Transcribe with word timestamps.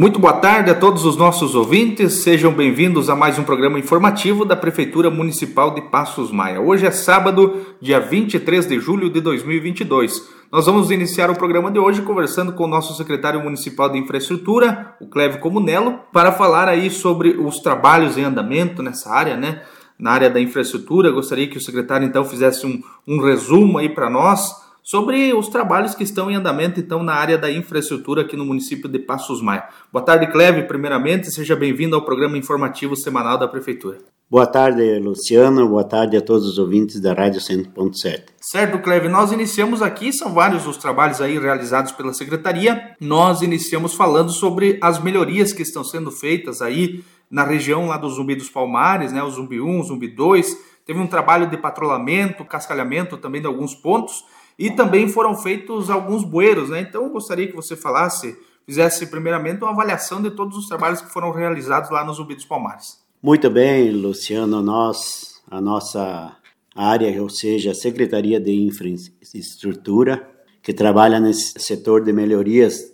Muito 0.00 0.18
boa 0.18 0.32
tarde 0.32 0.70
a 0.70 0.74
todos 0.74 1.04
os 1.04 1.14
nossos 1.14 1.54
ouvintes, 1.54 2.22
sejam 2.22 2.50
bem-vindos 2.50 3.10
a 3.10 3.14
mais 3.14 3.38
um 3.38 3.44
programa 3.44 3.78
informativo 3.78 4.46
da 4.46 4.56
Prefeitura 4.56 5.10
Municipal 5.10 5.74
de 5.74 5.82
Passos 5.90 6.32
Maia. 6.32 6.58
Hoje 6.58 6.86
é 6.86 6.90
sábado, 6.90 7.66
dia 7.82 8.00
23 8.00 8.66
de 8.66 8.80
julho 8.80 9.10
de 9.10 9.20
2022. 9.20 10.26
Nós 10.50 10.64
vamos 10.64 10.90
iniciar 10.90 11.28
o 11.28 11.36
programa 11.36 11.70
de 11.70 11.78
hoje 11.78 12.00
conversando 12.00 12.54
com 12.54 12.64
o 12.64 12.66
nosso 12.66 12.96
secretário 12.96 13.44
municipal 13.44 13.90
de 13.90 13.98
infraestrutura, 13.98 14.96
o 15.02 15.06
Cleve 15.06 15.36
Comunello, 15.36 16.00
para 16.10 16.32
falar 16.32 16.66
aí 16.66 16.88
sobre 16.88 17.36
os 17.38 17.58
trabalhos 17.58 18.16
em 18.16 18.24
andamento 18.24 18.82
nessa 18.82 19.10
área, 19.10 19.36
né? 19.36 19.60
Na 19.98 20.12
área 20.12 20.30
da 20.30 20.40
infraestrutura. 20.40 21.10
Gostaria 21.10 21.46
que 21.46 21.58
o 21.58 21.60
secretário 21.60 22.06
então 22.06 22.24
fizesse 22.24 22.66
um, 22.66 22.82
um 23.06 23.20
resumo 23.20 23.76
aí 23.76 23.90
para 23.90 24.08
nós 24.08 24.69
sobre 24.90 25.32
os 25.32 25.46
trabalhos 25.46 25.94
que 25.94 26.02
estão 26.02 26.28
em 26.28 26.34
andamento, 26.34 26.80
então, 26.80 27.00
na 27.00 27.14
área 27.14 27.38
da 27.38 27.48
infraestrutura 27.48 28.22
aqui 28.22 28.36
no 28.36 28.44
município 28.44 28.88
de 28.88 28.98
Passos 28.98 29.40
Maia. 29.40 29.68
Boa 29.92 30.04
tarde, 30.04 30.26
Cleve, 30.26 30.64
primeiramente, 30.64 31.30
seja 31.30 31.54
bem-vindo 31.54 31.94
ao 31.94 32.02
programa 32.02 32.36
informativo 32.36 32.96
semanal 32.96 33.38
da 33.38 33.46
Prefeitura. 33.46 33.98
Boa 34.28 34.48
tarde, 34.48 34.98
Luciano, 34.98 35.68
boa 35.68 35.84
tarde 35.84 36.16
a 36.16 36.20
todos 36.20 36.44
os 36.44 36.58
ouvintes 36.58 37.00
da 37.00 37.12
Rádio 37.12 37.40
100.7. 37.40 38.24
Certo, 38.40 38.80
Cleve, 38.80 39.08
nós 39.08 39.30
iniciamos 39.30 39.80
aqui, 39.80 40.12
são 40.12 40.34
vários 40.34 40.66
os 40.66 40.76
trabalhos 40.76 41.20
aí 41.20 41.38
realizados 41.38 41.92
pela 41.92 42.12
Secretaria, 42.12 42.96
nós 43.00 43.42
iniciamos 43.42 43.94
falando 43.94 44.32
sobre 44.32 44.76
as 44.82 45.00
melhorias 45.00 45.52
que 45.52 45.62
estão 45.62 45.84
sendo 45.84 46.10
feitas 46.10 46.60
aí 46.60 47.04
na 47.30 47.44
região 47.44 47.86
lá 47.86 47.96
do 47.96 48.10
Zumbi 48.10 48.34
dos 48.34 48.50
Palmares, 48.50 49.12
né, 49.12 49.22
o 49.22 49.30
Zumbi 49.30 49.60
1, 49.60 49.78
o 49.78 49.84
Zumbi 49.84 50.08
2, 50.08 50.56
teve 50.84 50.98
um 50.98 51.06
trabalho 51.06 51.48
de 51.48 51.56
patrulhamento, 51.56 52.44
cascalhamento 52.44 53.16
também 53.16 53.40
de 53.40 53.46
alguns 53.46 53.72
pontos, 53.72 54.24
e 54.60 54.70
também 54.70 55.08
foram 55.08 55.34
feitos 55.34 55.88
alguns 55.88 56.22
bueiros, 56.22 56.68
né? 56.68 56.82
Então 56.82 57.04
eu 57.04 57.10
gostaria 57.10 57.48
que 57.48 57.56
você 57.56 57.74
falasse, 57.74 58.36
fizesse 58.66 59.06
primeiramente 59.06 59.62
uma 59.62 59.70
avaliação 59.70 60.20
de 60.20 60.30
todos 60.30 60.54
os 60.58 60.68
trabalhos 60.68 61.00
que 61.00 61.10
foram 61.10 61.32
realizados 61.32 61.88
lá 61.88 62.04
no 62.04 62.12
Zumbi 62.12 62.36
Palmares. 62.46 62.98
Muito 63.22 63.48
bem, 63.48 63.90
Luciano, 63.90 64.60
nós, 64.62 65.42
a 65.50 65.62
nossa 65.62 66.36
área, 66.76 67.22
ou 67.22 67.30
seja, 67.30 67.70
a 67.70 67.74
Secretaria 67.74 68.38
de 68.38 68.52
Infraestrutura, 68.52 70.28
que 70.62 70.74
trabalha 70.74 71.18
nesse 71.18 71.58
setor 71.58 72.04
de 72.04 72.12
melhorias 72.12 72.92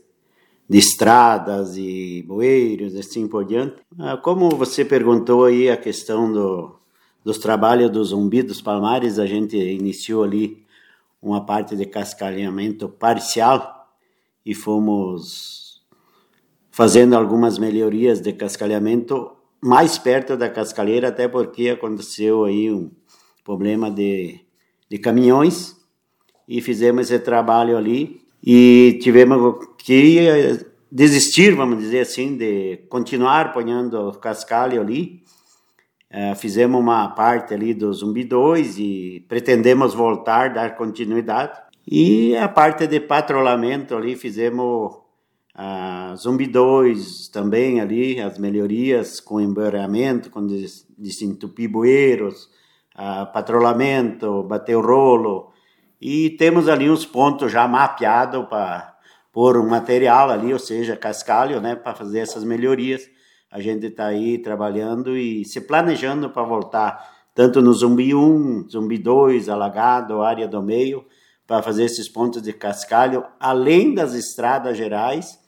de 0.71 0.79
estradas 0.79 1.77
e 1.77 2.25
bueiros, 2.29 2.95
assim 2.95 3.27
por 3.27 3.45
diante. 3.45 3.75
Ah, 3.99 4.17
como 4.17 4.51
você 4.51 4.85
perguntou 4.85 5.45
aí 5.45 5.69
a 5.69 5.77
questão 5.77 6.33
do, 6.33 6.77
dos 7.25 7.39
trabalhos 7.39 7.91
dos 7.91 8.61
Palmares, 8.61 9.19
a 9.19 9.27
gente 9.27 9.57
iniciou 9.57 10.23
ali 10.23 10.65
uma 11.29 11.45
parte 11.45 11.77
de 11.77 11.85
cascalhamento 11.87 12.89
parcial 12.89 13.89
e 14.45 14.55
fomos 14.55 15.83
fazendo 16.71 17.17
algumas 17.17 17.59
melhorias 17.59 18.21
de 18.21 18.33
cascalhamento 18.33 19.33
mais 19.61 19.99
perto 19.99 20.37
da 20.37 20.49
cascalheira, 20.49 21.09
até 21.09 21.27
porque 21.27 21.71
aconteceu 21.71 22.45
aí 22.45 22.71
um 22.71 22.91
problema 23.43 23.91
de, 23.91 24.41
de 24.89 24.99
caminhões 24.99 25.77
e 26.47 26.61
fizemos 26.61 27.11
esse 27.11 27.19
trabalho 27.19 27.77
ali 27.77 28.21
e 28.43 28.99
tivemos 29.03 29.67
que 29.79 30.65
desistir, 30.93 31.55
vamos 31.55 31.79
dizer 31.79 32.01
assim, 32.01 32.37
de 32.37 32.77
continuar 32.89 33.53
ponhando 33.53 34.13
cascalho 34.21 34.81
ali 34.81 35.25
é, 36.17 36.35
fizemos 36.35 36.81
uma 36.81 37.09
parte 37.09 37.53
ali 37.53 37.75
do 37.75 37.93
Zumbi 37.93 38.25
2 38.25 38.79
e 38.79 39.27
pretendemos 39.29 39.93
voltar, 39.93 40.51
dar 40.51 40.75
continuidade. 40.75 41.61
E 41.87 42.35
a 42.35 42.49
parte 42.49 42.87
de 42.87 42.99
patrulhamento 42.99 43.95
ali 43.95 44.17
fizemos 44.17 44.97
a 45.55 46.15
Zumbi 46.17 46.47
2 46.47 47.29
também 47.29 47.83
ali, 47.83 48.19
as 48.19 48.39
melhorias 48.39 49.21
com 49.21 49.39
emboiamento, 49.39 50.31
com 50.31 50.47
desentupir 50.97 51.71
bueiros, 51.71 52.49
patrulhamento, 53.35 54.43
bater 54.43 54.75
o 54.75 54.81
rolo. 54.81 55.53
E 56.01 56.31
temos 56.31 56.67
ali 56.67 56.89
uns 56.89 57.05
pontos 57.05 57.53
já 57.53 57.69
mapeados 57.69 58.47
para 58.47 58.97
pôr 59.31 59.59
um 59.59 59.69
material 59.69 60.31
ali, 60.31 60.51
ou 60.51 60.59
seja, 60.59 60.97
cascalho, 60.97 61.61
né, 61.61 61.77
para 61.77 61.95
fazer 61.95 62.21
essas 62.21 62.43
melhorias 62.43 63.07
a 63.51 63.61
gente 63.61 63.87
está 63.87 64.07
aí 64.07 64.39
trabalhando 64.39 65.17
e 65.17 65.45
se 65.45 65.61
planejando 65.61 66.31
para 66.31 66.43
voltar 66.43 67.17
tanto 67.35 67.61
no 67.61 67.73
Zumbi 67.73 68.15
1, 68.15 68.71
Zumbi 68.71 68.97
2, 68.97 69.49
Alagado, 69.49 70.23
área 70.23 70.49
do 70.49 70.63
meio, 70.63 71.05
para 71.47 71.63
fazer 71.63 71.85
esses 71.85 72.09
pontos 72.09 72.43
de 72.43 72.53
cascalho, 72.53 73.25
além 73.39 73.95
das 73.95 74.15
estradas 74.15 74.77
gerais, 74.77 75.39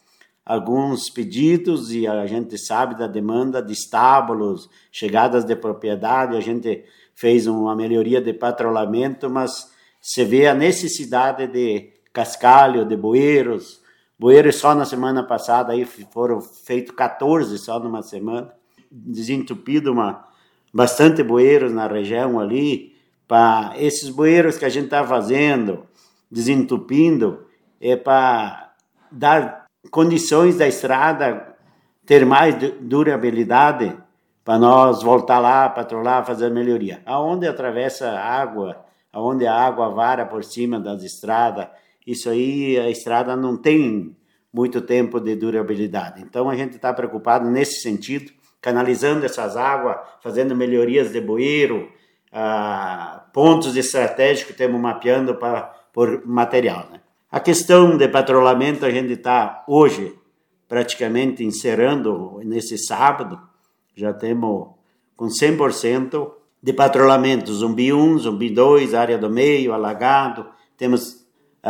alguns 0.44 1.10
pedidos 1.10 1.92
e 1.92 2.06
a 2.06 2.26
gente 2.26 2.56
sabe 2.56 2.94
da 2.94 3.06
demanda 3.06 3.62
de 3.62 3.72
estábulos, 3.72 4.68
chegadas 4.92 5.44
de 5.44 5.56
propriedade, 5.56 6.36
a 6.36 6.40
gente 6.40 6.84
fez 7.14 7.46
uma 7.46 7.74
melhoria 7.74 8.20
de 8.20 8.32
patrulhamento, 8.32 9.28
mas 9.28 9.70
se 10.00 10.24
vê 10.24 10.46
a 10.46 10.54
necessidade 10.54 11.46
de 11.46 11.90
cascalho, 12.12 12.84
de 12.84 12.96
bueiros, 12.96 13.82
Bueiros 14.18 14.56
só 14.56 14.74
na 14.74 14.84
semana 14.84 15.22
passada 15.22 15.72
aí 15.72 15.84
foram 15.84 16.40
feitos 16.40 16.94
14 16.94 17.56
só 17.58 17.78
numa 17.78 18.02
semana. 18.02 18.52
Desentupido 18.90 19.92
uma, 19.92 20.26
bastante 20.74 21.22
bueiros 21.22 21.72
na 21.72 21.86
região 21.86 22.40
ali. 22.40 22.96
Para 23.28 23.74
esses 23.76 24.08
bueiros 24.08 24.56
que 24.58 24.64
a 24.64 24.68
gente 24.68 24.86
está 24.86 25.04
fazendo, 25.04 25.86
desentupindo, 26.30 27.46
é 27.80 27.94
para 27.94 28.72
dar 29.12 29.66
condições 29.90 30.56
da 30.56 30.66
estrada 30.66 31.56
ter 32.04 32.24
mais 32.24 32.56
durabilidade 32.80 33.96
para 34.42 34.58
nós 34.58 35.02
voltar 35.02 35.38
lá, 35.38 35.68
patrulhar, 35.68 36.24
fazer 36.24 36.50
melhoria. 36.50 37.02
Aonde 37.04 37.46
atravessa 37.46 38.10
água, 38.10 38.82
aonde 39.12 39.46
a 39.46 39.54
água 39.54 39.90
vara 39.90 40.24
por 40.24 40.42
cima 40.42 40.80
das 40.80 41.02
estradas, 41.02 41.68
isso 42.10 42.30
aí 42.30 42.78
a 42.78 42.88
estrada 42.88 43.36
não 43.36 43.54
tem 43.54 44.16
muito 44.50 44.80
tempo 44.80 45.20
de 45.20 45.36
durabilidade. 45.36 46.22
Então 46.22 46.48
a 46.48 46.56
gente 46.56 46.76
está 46.76 46.92
preocupado 46.92 47.50
nesse 47.50 47.82
sentido, 47.82 48.32
canalizando 48.62 49.26
essas 49.26 49.58
águas, 49.58 49.98
fazendo 50.22 50.56
melhorias 50.56 51.12
de 51.12 51.20
bueiro, 51.20 51.90
ah, 52.32 53.26
pontos 53.32 53.76
estratégicos 53.76 54.56
temos 54.56 54.80
mapeando 54.80 55.38
por 55.92 56.26
material. 56.26 56.88
Né? 56.90 57.00
A 57.30 57.40
questão 57.40 57.96
de 57.96 58.08
patrulhamento 58.08 58.86
a 58.86 58.90
gente 58.90 59.12
está 59.12 59.64
hoje 59.68 60.14
praticamente 60.66 61.44
encerrando 61.44 62.40
nesse 62.42 62.78
sábado, 62.78 63.38
já 63.94 64.14
temos 64.14 64.68
com 65.14 65.26
100% 65.26 66.30
de 66.62 66.72
patrulhamento, 66.72 67.52
Zumbi 67.52 67.92
1, 67.92 68.18
Zumbi 68.18 68.50
2, 68.50 68.94
área 68.94 69.18
do 69.18 69.30
meio, 69.30 69.72
alagado, 69.72 70.46
temos 70.76 71.17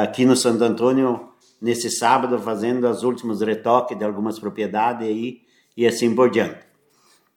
aqui 0.03 0.25
no 0.25 0.37
Santo 0.37 0.63
Antônio 0.63 1.29
nesse 1.61 1.91
sábado 1.91 2.39
fazendo 2.39 2.89
os 2.89 3.03
últimos 3.03 3.41
retoques 3.41 3.99
de 3.99 4.05
algumas 4.05 4.39
propriedades 4.39 5.07
aí 5.07 5.41
e 5.77 5.87
assim 5.87 6.15
por 6.15 6.31
diante. 6.31 6.61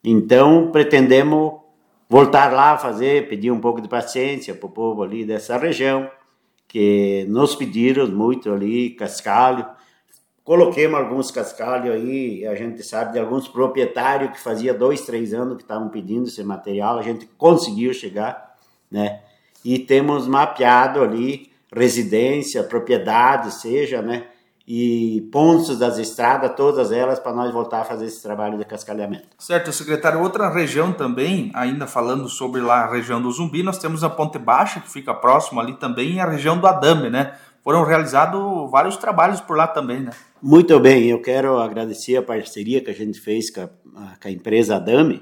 Então 0.03 0.69
pretendemos 0.71 1.53
voltar 2.07 2.51
lá 2.53 2.77
fazer, 2.77 3.27
pedir 3.27 3.49
um 3.49 3.59
pouco 3.59 3.81
de 3.81 3.87
paciência 3.87 4.53
para 4.53 4.67
o 4.67 4.71
povo 4.71 5.01
ali 5.01 5.25
dessa 5.25 5.57
região 5.57 6.07
que 6.67 7.25
nos 7.29 7.55
pediram 7.55 8.07
muito 8.07 8.51
ali 8.53 8.91
cascalho. 8.91 9.65
Coloquemos 10.43 10.99
alguns 10.99 11.31
cascalhos 11.31 11.95
aí, 11.95 12.45
a 12.45 12.53
gente 12.53 12.83
sabe 12.83 13.13
de 13.13 13.19
alguns 13.19 13.47
proprietários 13.47 14.31
que 14.31 14.39
fazia 14.39 14.71
dois, 14.71 15.01
três 15.01 15.33
anos 15.33 15.55
que 15.55 15.63
estavam 15.63 15.89
pedindo 15.89 16.27
esse 16.27 16.43
material, 16.43 16.99
a 16.99 17.01
gente 17.01 17.25
conseguiu 17.37 17.91
chegar, 17.93 18.55
né? 18.89 19.21
E 19.65 19.79
temos 19.79 20.27
mapeado 20.27 21.01
ali 21.01 21.50
residência, 21.73 22.63
propriedade, 22.63 23.53
seja, 23.53 24.01
né? 24.01 24.25
E 24.67 25.27
pontos 25.31 25.79
das 25.79 25.97
estradas, 25.97 26.53
todas 26.55 26.91
elas, 26.91 27.19
para 27.19 27.33
nós 27.33 27.51
voltar 27.51 27.81
a 27.81 27.83
fazer 27.83 28.05
esse 28.05 28.21
trabalho 28.21 28.57
de 28.57 28.63
cascalhamento. 28.63 29.27
Certo, 29.39 29.71
secretário. 29.73 30.21
Outra 30.21 30.49
região 30.49 30.93
também, 30.93 31.51
ainda 31.53 31.87
falando 31.87 32.29
sobre 32.29 32.61
lá 32.61 32.83
a 32.83 32.91
região 32.91 33.21
do 33.21 33.31
Zumbi, 33.31 33.63
nós 33.63 33.79
temos 33.79 34.03
a 34.03 34.09
Ponte 34.09 34.37
Baixa, 34.37 34.79
que 34.79 34.89
fica 34.89 35.13
próximo 35.13 35.59
ali 35.59 35.73
também, 35.77 36.13
e 36.13 36.19
a 36.19 36.29
região 36.29 36.59
do 36.59 36.67
Adame, 36.67 37.09
né? 37.09 37.33
Foram 37.63 37.83
realizados 37.83 38.69
vários 38.71 38.97
trabalhos 38.97 39.41
por 39.41 39.57
lá 39.57 39.67
também, 39.67 40.01
né? 40.01 40.11
Muito 40.41 40.79
bem, 40.79 41.09
eu 41.09 41.21
quero 41.21 41.59
agradecer 41.59 42.17
a 42.17 42.21
parceria 42.21 42.81
que 42.81 42.89
a 42.89 42.95
gente 42.95 43.19
fez 43.19 43.49
com 43.51 43.61
a, 43.61 43.67
com 43.67 44.27
a 44.27 44.31
empresa 44.31 44.75
Adame, 44.75 45.21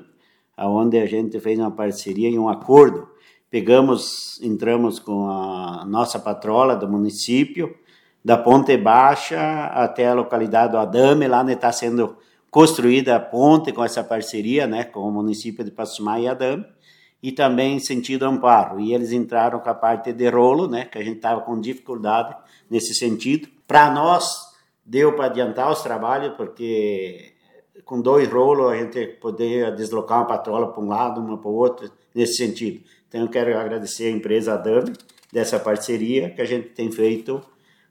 onde 0.57 0.99
a 0.99 1.05
gente 1.05 1.39
fez 1.39 1.57
uma 1.57 1.71
parceria 1.71 2.29
e 2.29 2.37
um 2.37 2.49
acordo 2.49 3.09
pegamos, 3.49 4.39
entramos 4.41 4.99
com 4.99 5.29
a 5.29 5.83
nossa 5.85 6.19
patrola 6.19 6.75
do 6.75 6.87
município, 6.87 7.75
da 8.23 8.37
Ponte 8.37 8.75
Baixa 8.77 9.39
até 9.73 10.07
a 10.07 10.13
localidade 10.13 10.73
do 10.73 10.77
Adame, 10.77 11.27
lá 11.27 11.43
está 11.51 11.71
sendo 11.71 12.17
construída 12.51 13.15
a 13.15 13.19
ponte 13.19 13.71
com 13.71 13.83
essa 13.83 14.03
parceria, 14.03 14.67
né, 14.67 14.83
com 14.83 15.01
o 15.01 15.11
município 15.11 15.63
de 15.63 15.71
Passo 15.71 16.03
Maia 16.03 16.23
e 16.23 16.27
Adame, 16.27 16.65
e 17.21 17.31
também 17.31 17.79
sentido 17.79 18.25
Amparo. 18.25 18.79
E 18.79 18.93
eles 18.93 19.11
entraram 19.11 19.59
com 19.59 19.69
a 19.69 19.73
parte 19.73 20.11
de 20.11 20.29
rolo, 20.29 20.67
né, 20.67 20.85
que 20.85 20.97
a 20.97 21.03
gente 21.03 21.17
estava 21.17 21.41
com 21.41 21.59
dificuldade 21.59 22.35
nesse 22.69 22.93
sentido. 22.93 23.47
Para 23.67 23.91
nós 23.91 24.49
deu 24.85 25.15
para 25.15 25.25
adiantar 25.25 25.71
os 25.71 25.81
trabalhos, 25.81 26.35
porque 26.35 27.33
com 27.85 28.01
dois 28.01 28.27
rolos 28.27 28.71
a 28.71 28.77
gente 28.77 29.05
poderia 29.19 29.71
deslocar 29.71 30.19
uma 30.19 30.27
patrola 30.27 30.71
para 30.71 30.83
um 30.83 30.87
lado, 30.87 31.21
uma 31.21 31.37
para 31.37 31.49
o 31.49 31.53
outro, 31.53 31.91
nesse 32.13 32.35
sentido. 32.35 32.81
Então 33.09 33.21
eu 33.21 33.27
quero 33.27 33.57
agradecer 33.57 34.05
a 34.05 34.11
empresa 34.11 34.55
Dami 34.55 34.93
dessa 35.33 35.59
parceria 35.59 36.29
que 36.29 36.41
a 36.41 36.45
gente 36.45 36.69
tem 36.69 36.91
feito 36.91 37.41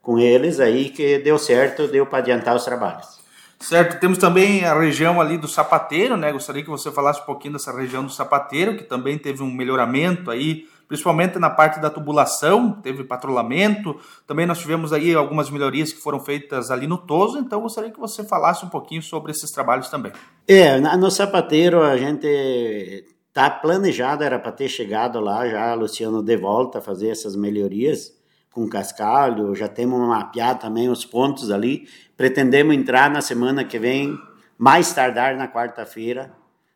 com 0.01 0.17
eles 0.17 0.59
aí, 0.59 0.89
que 0.89 1.19
deu 1.19 1.37
certo, 1.37 1.87
deu 1.87 2.05
para 2.05 2.19
adiantar 2.19 2.55
os 2.55 2.63
trabalhos. 2.63 3.19
Certo, 3.59 3.99
temos 3.99 4.17
também 4.17 4.63
a 4.63 4.73
região 4.73 5.19
ali 5.19 5.37
do 5.37 5.47
Sapateiro, 5.47 6.15
né? 6.15 6.31
Gostaria 6.31 6.63
que 6.63 6.69
você 6.69 6.89
falasse 6.89 7.21
um 7.21 7.25
pouquinho 7.25 7.53
dessa 7.53 7.75
região 7.75 8.05
do 8.05 8.11
Sapateiro, 8.11 8.77
que 8.77 8.85
também 8.85 9.17
teve 9.17 9.43
um 9.43 9.51
melhoramento 9.51 10.31
aí, 10.31 10.65
principalmente 10.87 11.37
na 11.37 11.49
parte 11.49 11.81
da 11.81 11.89
tubulação, 11.89 12.71
teve 12.71 13.03
patrulhamento. 13.03 13.99
Também 14.25 14.45
nós 14.45 14.59
tivemos 14.59 14.93
aí 14.93 15.13
algumas 15.13 15.49
melhorias 15.49 15.91
que 15.91 15.99
foram 15.99 16.21
feitas 16.21 16.71
ali 16.71 16.87
no 16.87 16.97
Toso, 16.97 17.37
então 17.37 17.59
gostaria 17.59 17.91
que 17.91 17.99
você 17.99 18.23
falasse 18.23 18.65
um 18.65 18.69
pouquinho 18.69 19.03
sobre 19.03 19.33
esses 19.33 19.51
trabalhos 19.51 19.89
também. 19.89 20.13
É, 20.47 20.79
no 20.79 21.11
Sapateiro 21.11 21.83
a 21.83 21.97
gente 21.97 23.05
tá 23.39 23.49
planejado, 23.49 24.21
era 24.21 24.37
para 24.37 24.51
ter 24.51 24.67
chegado 24.67 25.17
lá 25.21 25.47
já, 25.47 25.73
Luciano, 25.73 26.21
de 26.21 26.35
volta 26.35 26.81
fazer 26.81 27.07
essas 27.07 27.37
melhorias 27.37 28.13
com 28.51 28.67
cascalho, 28.67 29.55
já 29.55 29.69
temos 29.69 29.97
mapeado 30.05 30.59
também 30.59 30.89
os 30.89 31.05
pontos 31.05 31.49
ali. 31.49 31.87
Pretendemos 32.17 32.75
entrar 32.75 33.09
na 33.09 33.21
semana 33.21 33.63
que 33.63 33.79
vem, 33.79 34.13
mais 34.57 34.91
tardar 34.91 35.37
na 35.37 35.47
quarta-feira, 35.47 36.33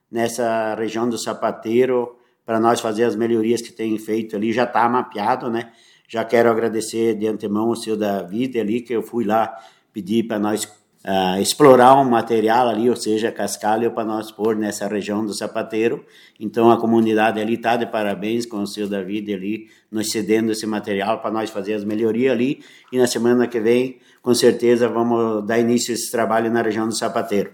nessa 0.10 0.74
região 0.76 1.10
do 1.10 1.18
Sapateiro, 1.18 2.16
para 2.46 2.62
nós 2.62 2.80
fazer 2.80 3.04
as 3.04 3.16
melhorias 3.18 3.62
que 3.62 3.74
tem 3.74 3.98
feito 4.00 4.38
ali. 4.38 4.54
Já 4.54 4.64
está 4.64 4.88
mapeado, 4.88 5.50
né? 5.50 5.74
Já 6.08 6.24
quero 6.24 6.50
agradecer 6.50 7.14
de 7.16 7.28
antemão 7.28 7.72
o 7.72 7.76
seu 7.76 7.98
David 7.98 8.58
ali, 8.58 8.80
que 8.80 8.94
eu 8.94 9.04
fui 9.04 9.26
lá 9.26 9.54
pedir 9.92 10.30
para 10.30 10.40
nós 10.40 10.66
uh, 11.06 11.42
explorar 11.42 11.96
um 12.00 12.10
material 12.10 12.70
ali, 12.70 12.90
ou 12.90 12.96
seja, 12.96 13.32
cascalho, 13.32 13.92
para 13.92 14.06
nós 14.06 14.32
pôr 14.32 14.56
nessa 14.56 14.88
região 14.88 15.26
do 15.26 15.34
Sapateiro. 15.34 16.06
Então 16.40 16.72
a 16.72 16.80
comunidade 16.80 17.40
ali 17.40 17.56
está 17.56 17.76
de 17.76 17.86
parabéns 17.86 18.46
com 18.46 18.58
o 18.58 18.68
seu 18.68 18.88
David 18.88 19.34
ali, 19.34 19.68
nos 19.92 20.12
cedendo 20.12 20.52
esse 20.52 20.66
material 20.66 21.20
para 21.20 21.32
nós 21.32 21.50
fazer 21.50 21.74
as 21.74 21.84
melhorias 21.84 22.32
ali. 22.32 22.64
E 22.92 22.98
na 22.98 23.08
semana 23.08 23.48
que 23.48 23.60
vem, 23.60 24.00
com 24.22 24.34
certeza, 24.34 24.88
vamos 24.88 25.46
dar 25.46 25.60
início 25.60 25.92
a 25.92 25.96
esse 25.96 26.12
trabalho 26.12 26.52
na 26.52 26.62
região 26.62 26.88
do 26.88 26.96
Sapateiro. 26.96 27.52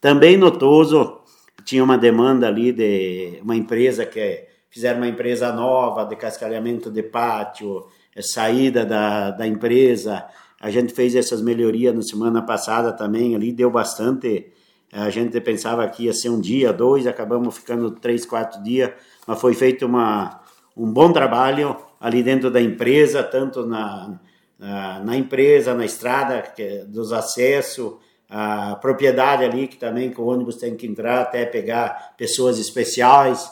Também 0.00 0.36
notoso, 0.36 1.20
tinha 1.64 1.84
uma 1.84 1.98
demanda 1.98 2.46
ali 2.46 2.72
de 2.72 3.40
uma 3.42 3.56
empresa 3.56 4.06
que 4.06 4.46
fizeram 4.70 5.00
uma 5.00 5.08
empresa 5.08 5.52
nova 5.52 6.04
de 6.04 6.16
cascalhamento 6.16 6.90
de 6.90 7.02
pátio, 7.02 7.86
saída 8.20 8.84
da, 8.84 9.30
da 9.30 9.46
empresa, 9.46 10.24
a 10.60 10.70
gente 10.70 10.92
fez 10.92 11.14
essas 11.14 11.40
melhorias 11.40 11.94
na 11.94 12.02
semana 12.02 12.42
passada 12.42 12.92
também, 12.92 13.34
ali 13.34 13.50
deu 13.50 13.70
bastante. 13.70 14.52
A 14.92 15.08
gente 15.08 15.40
pensava 15.40 15.88
que 15.88 16.04
ia 16.04 16.12
ser 16.12 16.28
um 16.28 16.40
dia, 16.40 16.72
dois, 16.72 17.06
acabamos 17.06 17.56
ficando 17.56 17.92
três, 17.92 18.26
quatro 18.26 18.62
dias, 18.62 18.90
mas 19.26 19.40
foi 19.40 19.54
feito 19.54 19.86
uma, 19.86 20.42
um 20.76 20.92
bom 20.92 21.12
trabalho 21.12 21.76
ali 21.98 22.22
dentro 22.22 22.50
da 22.50 22.60
empresa, 22.60 23.22
tanto 23.22 23.64
na, 23.64 24.20
na, 24.58 25.00
na 25.00 25.16
empresa, 25.16 25.74
na 25.74 25.84
estrada, 25.84 26.42
que, 26.42 26.84
dos 26.86 27.10
acessos, 27.10 27.94
a 28.28 28.76
propriedade 28.76 29.44
ali, 29.44 29.66
que 29.66 29.76
também 29.76 30.10
que 30.10 30.20
o 30.20 30.26
ônibus 30.26 30.56
tem 30.56 30.76
que 30.76 30.86
entrar 30.86 31.20
até 31.20 31.46
pegar 31.46 32.14
pessoas 32.16 32.58
especiais, 32.58 33.50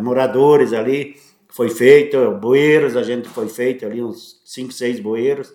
moradores 0.00 0.72
ali, 0.72 1.16
foi 1.48 1.68
feito, 1.68 2.30
bueiros, 2.32 2.96
a 2.96 3.02
gente 3.02 3.28
foi 3.28 3.48
feito 3.48 3.84
ali 3.84 4.02
uns 4.02 4.40
cinco, 4.44 4.72
seis 4.72 5.00
bueiros, 5.00 5.52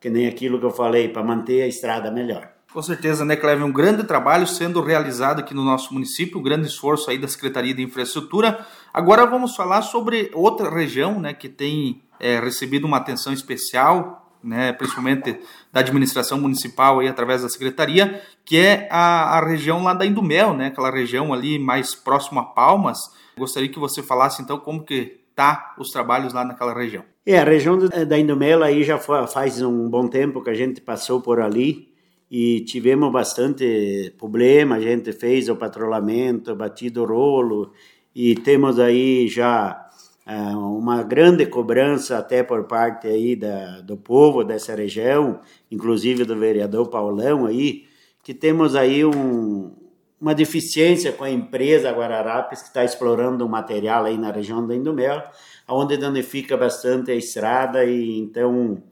que 0.00 0.10
nem 0.10 0.26
aquilo 0.26 0.58
que 0.58 0.66
eu 0.66 0.70
falei, 0.70 1.08
para 1.08 1.22
manter 1.22 1.62
a 1.62 1.66
estrada 1.66 2.10
melhor. 2.10 2.50
Com 2.72 2.82
certeza, 2.82 3.24
né, 3.24 3.34
Cleve? 3.34 3.62
Um 3.62 3.72
grande 3.72 4.04
trabalho 4.04 4.46
sendo 4.46 4.82
realizado 4.82 5.40
aqui 5.40 5.54
no 5.54 5.64
nosso 5.64 5.94
município, 5.94 6.38
um 6.38 6.42
grande 6.42 6.66
esforço 6.66 7.10
aí 7.10 7.16
da 7.16 7.26
Secretaria 7.26 7.74
de 7.74 7.82
Infraestrutura. 7.82 8.66
Agora 8.92 9.24
vamos 9.24 9.56
falar 9.56 9.80
sobre 9.82 10.30
outra 10.34 10.70
região, 10.70 11.18
né, 11.18 11.32
que 11.32 11.48
tem 11.48 12.02
é, 12.20 12.38
recebido 12.38 12.86
uma 12.86 12.98
atenção 12.98 13.32
especial, 13.32 14.30
né, 14.44 14.72
principalmente 14.72 15.40
da 15.72 15.80
administração 15.80 16.38
municipal 16.38 17.00
aí 17.00 17.08
através 17.08 17.42
da 17.42 17.48
secretaria, 17.48 18.22
que 18.44 18.58
é 18.58 18.86
a, 18.90 19.38
a 19.38 19.46
região 19.46 19.82
lá 19.82 19.94
da 19.94 20.04
Indumel, 20.06 20.54
né, 20.54 20.66
aquela 20.66 20.90
região 20.90 21.32
ali 21.32 21.58
mais 21.58 21.94
próximo 21.94 22.38
a 22.38 22.44
Palmas. 22.44 22.98
Gostaria 23.36 23.68
que 23.68 23.78
você 23.78 24.02
falasse 24.02 24.42
então 24.42 24.58
como 24.58 24.84
que 24.84 25.20
tá 25.34 25.74
os 25.78 25.90
trabalhos 25.90 26.32
lá 26.32 26.44
naquela 26.44 26.74
região. 26.74 27.04
É, 27.30 27.38
a 27.38 27.44
região 27.44 27.76
da 27.76 28.18
Indumela 28.18 28.64
aí 28.64 28.82
já 28.82 28.98
faz 28.98 29.60
um 29.60 29.86
bom 29.86 30.08
tempo 30.08 30.42
que 30.42 30.48
a 30.48 30.54
gente 30.54 30.80
passou 30.80 31.20
por 31.20 31.42
ali 31.42 31.92
e 32.30 32.60
tivemos 32.60 33.12
bastante 33.12 34.14
problema, 34.16 34.76
a 34.76 34.80
gente 34.80 35.12
fez 35.12 35.50
o 35.50 35.56
patrulhamento, 35.56 36.56
batido 36.56 37.02
o 37.02 37.04
rolo 37.04 37.70
e 38.14 38.34
temos 38.34 38.78
aí 38.78 39.28
já 39.28 39.78
uh, 40.26 40.78
uma 40.78 41.02
grande 41.02 41.44
cobrança 41.44 42.16
até 42.16 42.42
por 42.42 42.64
parte 42.64 43.06
aí 43.06 43.36
da, 43.36 43.82
do 43.82 43.98
povo 43.98 44.42
dessa 44.42 44.74
região, 44.74 45.38
inclusive 45.70 46.24
do 46.24 46.34
vereador 46.34 46.88
Paulão 46.88 47.44
aí, 47.44 47.84
que 48.24 48.32
temos 48.32 48.74
aí 48.74 49.04
um, 49.04 49.70
uma 50.20 50.34
deficiência 50.34 51.12
com 51.12 51.24
a 51.24 51.30
empresa 51.30 51.90
Guararapes 51.90 52.60
que 52.60 52.68
está 52.68 52.84
explorando 52.84 53.44
um 53.44 53.48
material 53.48 54.04
aí 54.04 54.18
na 54.18 54.32
região 54.32 54.66
da 54.66 54.74
Indumel, 54.74 55.22
onde 55.68 55.96
danifica 55.96 56.56
bastante 56.56 57.10
a 57.10 57.14
estrada 57.14 57.84
e 57.84 58.18
então 58.18 58.82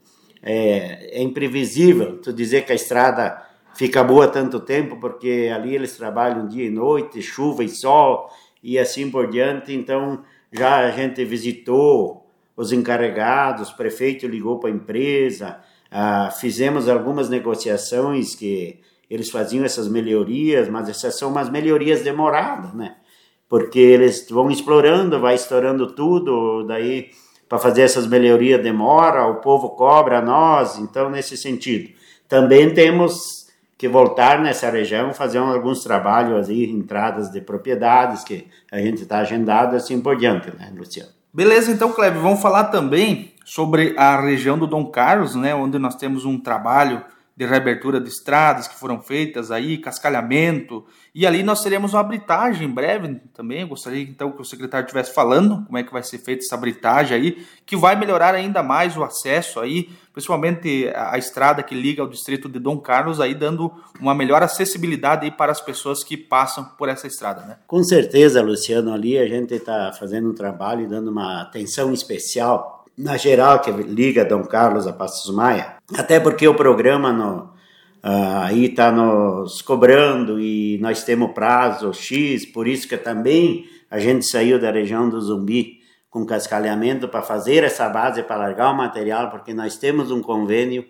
é, 0.41 1.19
é 1.19 1.21
imprevisível 1.21 2.19
tu 2.21 2.31
dizer 2.31 2.65
que 2.65 2.71
a 2.71 2.75
estrada 2.75 3.43
fica 3.75 4.03
boa 4.03 4.27
tanto 4.27 4.59
tempo 4.59 4.97
porque 4.99 5.51
ali 5.53 5.75
eles 5.75 5.97
trabalham 5.97 6.47
dia 6.47 6.65
e 6.65 6.69
noite, 6.69 7.21
chuva 7.21 7.63
e 7.63 7.69
sol 7.69 8.29
e 8.63 8.79
assim 8.79 9.11
por 9.11 9.29
diante. 9.29 9.73
Então 9.73 10.23
já 10.51 10.77
a 10.77 10.91
gente 10.91 11.23
visitou 11.25 12.25
os 12.55 12.71
encarregados, 12.71 13.69
o 13.69 13.77
prefeito 13.77 14.25
ligou 14.25 14.59
para 14.59 14.69
a 14.69 14.73
empresa, 14.73 15.59
ah, 15.91 16.31
fizemos 16.31 16.89
algumas 16.89 17.29
negociações 17.29 18.33
que 18.33 18.79
eles 19.09 19.29
faziam 19.29 19.63
essas 19.63 19.87
melhorias, 19.87 20.67
mas 20.69 20.89
essas 20.89 21.17
são 21.17 21.29
umas 21.29 21.49
melhorias 21.49 22.01
demoradas, 22.01 22.73
né? 22.73 22.95
Porque 23.49 23.79
eles 23.79 24.27
vão 24.29 24.51
explorando, 24.51 25.19
vai 25.19 25.35
estourando 25.35 25.87
tudo, 25.93 26.63
daí 26.63 27.09
para 27.47 27.57
fazer 27.57 27.83
essas 27.83 28.05
melhorias 28.05 28.61
demora, 28.61 29.25
o 29.27 29.35
povo 29.35 29.69
cobra 29.69 30.21
nós, 30.21 30.77
então 30.77 31.09
nesse 31.09 31.37
sentido. 31.37 31.89
Também 32.27 32.73
temos 32.73 33.47
que 33.77 33.87
voltar 33.87 34.41
nessa 34.41 34.69
região, 34.69 35.13
fazer 35.13 35.37
alguns 35.37 35.83
trabalhos 35.83 36.49
aí, 36.49 36.69
entradas 36.69 37.31
de 37.31 37.39
propriedades 37.39 38.23
que 38.23 38.47
a 38.71 38.79
gente 38.79 39.03
está 39.03 39.19
agendado 39.19 39.75
assim 39.75 40.01
por 40.01 40.17
diante, 40.17 40.49
né, 40.57 40.73
Luciano? 40.75 41.11
Beleza, 41.33 41.71
então, 41.71 41.91
Kleber, 41.91 42.19
vamos 42.19 42.41
falar 42.41 42.65
também 42.65 43.33
sobre 43.45 43.93
a 43.97 44.19
região 44.19 44.57
do 44.57 44.65
Dom 44.65 44.87
Carlos, 44.87 45.35
né, 45.35 45.53
onde 45.53 45.77
nós 45.77 45.95
temos 45.95 46.25
um 46.25 46.39
trabalho 46.39 47.03
de 47.37 47.45
reabertura 47.45 48.01
de 48.01 48.09
estradas 48.09 48.67
que 48.67 48.73
foram 48.79 48.99
feitas 48.99 49.51
aí, 49.51 49.77
cascalhamento, 49.77 50.83
e 51.13 51.25
ali 51.25 51.43
nós 51.43 51.61
teremos 51.61 51.93
uma 51.93 52.01
britagem 52.01 52.67
em 52.67 52.71
breve 52.71 53.21
também. 53.31 53.61
Eu 53.61 53.67
gostaria 53.67 54.01
então 54.01 54.31
que 54.31 54.41
o 54.41 54.45
secretário 54.45 54.85
estivesse 54.85 55.13
falando 55.13 55.63
como 55.63 55.77
é 55.77 55.83
que 55.83 55.93
vai 55.93 56.01
ser 56.01 56.17
feita 56.17 56.43
essa 56.43 56.57
britagem 56.57 57.15
aí, 57.15 57.45
que 57.63 57.77
vai 57.77 57.95
melhorar 57.95 58.33
ainda 58.33 58.63
mais 58.63 58.97
o 58.97 59.03
acesso 59.03 59.59
aí, 59.59 59.87
principalmente 60.11 60.91
a, 60.95 61.15
estrada 61.19 61.61
que 61.61 61.75
liga 61.75 62.01
ao 62.01 62.09
distrito 62.09 62.49
de 62.49 62.57
Dom 62.57 62.79
Carlos 62.79 63.21
aí, 63.21 63.35
dando 63.35 63.71
uma 63.99 64.15
melhor 64.15 64.41
acessibilidade 64.41 65.25
aí 65.25 65.31
para 65.31 65.51
as 65.51 65.61
pessoas 65.61 66.03
que 66.03 66.17
passam 66.17 66.65
por 66.75 66.89
essa 66.89 67.05
estrada, 67.05 67.41
né? 67.41 67.57
Com 67.67 67.83
certeza, 67.83 68.41
Luciano, 68.41 68.91
ali 68.91 69.15
a 69.15 69.27
gente 69.27 69.53
está 69.53 69.93
fazendo 69.93 70.27
um 70.27 70.33
trabalho 70.33 70.81
e 70.81 70.87
dando 70.87 71.11
uma 71.11 71.43
atenção 71.43 71.93
especial 71.93 72.76
na 72.97 73.15
geral 73.15 73.59
que 73.59 73.71
liga 73.71 74.25
Dom 74.25 74.43
Carlos 74.43 74.87
a 74.87 74.93
Passos 74.93 75.33
Maia, 75.33 75.75
até 75.95 76.19
porque 76.19 76.47
o 76.47 76.55
programa 76.55 77.13
no, 77.13 77.43
uh, 78.03 78.41
aí 78.43 78.65
está 78.65 78.91
nos 78.91 79.61
cobrando 79.61 80.39
e 80.39 80.79
nós 80.79 81.03
temos 81.03 81.31
prazo 81.33 81.93
X, 81.93 82.45
por 82.45 82.67
isso 82.67 82.87
que 82.87 82.97
também 82.97 83.65
a 83.91 83.99
gente 83.99 84.25
saiu 84.25 84.59
da 84.59 84.71
região 84.71 85.07
do 85.07 85.21
Zumbi 85.21 85.77
com 86.09 86.25
cascalhamento 86.25 87.07
para 87.07 87.21
fazer 87.21 87.63
essa 87.63 87.87
base, 87.87 88.23
para 88.23 88.37
largar 88.37 88.71
o 88.71 88.77
material, 88.77 89.29
porque 89.29 89.53
nós 89.53 89.77
temos 89.77 90.09
um 90.09 90.21
convênio 90.21 90.83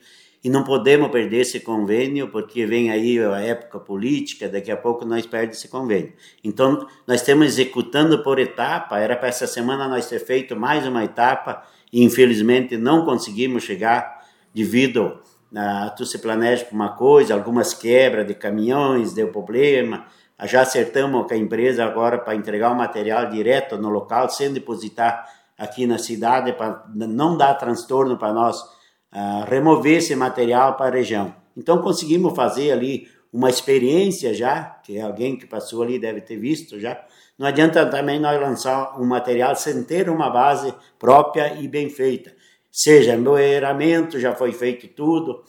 e 0.44 0.50
não 0.50 0.64
podemos 0.64 1.10
perder 1.10 1.42
esse 1.42 1.60
convênio, 1.60 2.30
porque 2.30 2.66
vem 2.66 2.92
aí 2.92 3.20
a 3.20 3.42
época 3.42 3.80
política, 3.80 4.48
daqui 4.48 4.72
a 4.72 4.78
pouco 4.78 5.04
nós 5.04 5.26
perdemos 5.26 5.58
esse 5.58 5.68
convênio. 5.68 6.14
Então, 6.44 6.88
nós 7.06 7.22
estamos 7.22 7.48
executando 7.48 8.24
por 8.24 8.40
etapa, 8.40 9.00
era 9.00 9.16
para 9.16 9.30
essa 9.30 9.48
semana 9.48 9.88
nós 9.88 10.08
ter 10.08 10.20
feito 10.20 10.56
mais 10.56 10.86
uma 10.86 11.04
etapa, 11.04 11.64
e 11.92 12.04
infelizmente 12.04 12.78
não 12.78 13.06
conseguimos 13.06 13.64
chegar 13.64 14.22
devido 14.54 15.20
a 15.56 15.90
tu 15.92 16.06
se 16.06 16.20
planeja 16.20 16.66
para 16.66 16.76
uma 16.76 16.90
coisa, 16.90 17.34
algumas 17.34 17.74
quebras 17.74 18.28
de 18.28 18.34
caminhões, 18.34 19.14
deu 19.14 19.30
problema. 19.30 20.06
Já 20.44 20.62
acertamos 20.62 21.26
com 21.28 21.34
a 21.34 21.38
empresa 21.38 21.84
agora 21.86 22.18
para 22.18 22.36
entregar 22.36 22.72
o 22.72 22.76
material 22.76 23.30
direto 23.30 23.78
no 23.78 23.90
local, 23.90 24.30
sem 24.30 24.52
depositar 24.54 25.26
aqui 25.58 25.88
na 25.88 25.98
cidade, 25.98 26.54
para 26.54 26.84
não 26.94 27.36
dar 27.36 27.56
transtorno 27.56 28.18
para 28.18 28.34
nós, 28.34 28.62
remover 29.48 29.98
esse 29.98 30.16
material 30.16 30.76
para 30.76 30.88
a 30.88 30.92
região. 30.92 31.34
Então 31.56 31.82
conseguimos 31.82 32.36
fazer 32.36 32.72
ali 32.72 33.08
uma 33.32 33.50
experiência 33.50 34.34
já, 34.34 34.80
que 34.84 35.00
alguém 35.00 35.38
que 35.38 35.46
passou 35.46 35.84
ali 35.84 36.00
deve 36.00 36.22
ter 36.22 36.38
visto 36.38 36.80
já. 36.80 37.04
Não 37.38 37.46
adianta 37.46 37.86
também 37.86 38.20
nós 38.20 38.40
lançar 38.40 39.00
um 39.00 39.06
material 39.06 39.56
sem 39.56 39.84
ter 39.84 40.10
uma 40.10 40.30
base 40.30 40.74
própria 40.98 41.54
e 41.60 41.68
bem 41.68 41.90
feita. 41.90 42.34
Seja 42.72 43.16
empoeiramento, 43.16 44.20
já 44.20 44.36
foi 44.36 44.52
feito 44.52 44.88
tudo. 44.90 45.44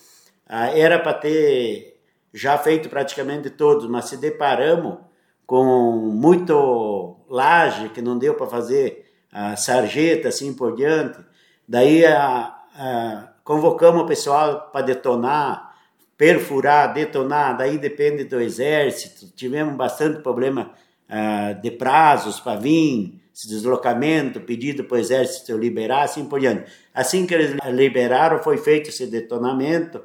Ah, 0.47 0.71
era 0.77 0.99
para 0.99 1.15
ter 1.15 2.01
já 2.33 2.57
feito 2.59 2.89
praticamente 2.89 3.51
todos, 3.51 3.89
mas 3.89 4.07
se 4.07 4.17
deparamos 4.17 4.99
com 5.47 5.65
muito 6.13 7.17
laje 7.29 7.89
que 7.91 8.03
não 8.03 8.19
deu 8.19 8.35
para 8.35 8.47
fazer 8.47 9.07
a 9.33 9.57
sarjeta 9.57 10.29
assim 10.29 10.53
por 10.55 10.75
diante. 10.75 11.19
Daí 11.67 12.05
a, 12.05 12.55
a, 12.75 13.33
convocamos 13.49 14.03
o 14.03 14.07
pessoal 14.07 14.69
para 14.71 14.85
detonar, 14.85 15.75
perfurar, 16.19 16.93
detonar. 16.93 17.57
Daí 17.57 17.79
depende 17.79 18.25
do 18.25 18.39
exército. 18.39 19.35
Tivemos 19.35 19.75
bastante 19.75 20.21
problema 20.21 20.71
uh, 21.09 21.59
de 21.63 21.71
prazos 21.71 22.39
para 22.39 22.61
vir, 22.61 23.19
deslocamento, 23.33 24.43
pedido 24.43 24.85
para 24.85 24.97
o 24.97 25.01
exército 25.01 25.57
liberar, 25.57 26.03
assim 26.03 26.27
por 26.27 26.39
diante. 26.39 26.71
Assim 26.93 27.25
que 27.25 27.33
eles 27.33 27.57
liberaram, 27.73 28.43
foi 28.43 28.59
feito 28.59 28.91
esse 28.91 29.07
detonamento. 29.07 30.03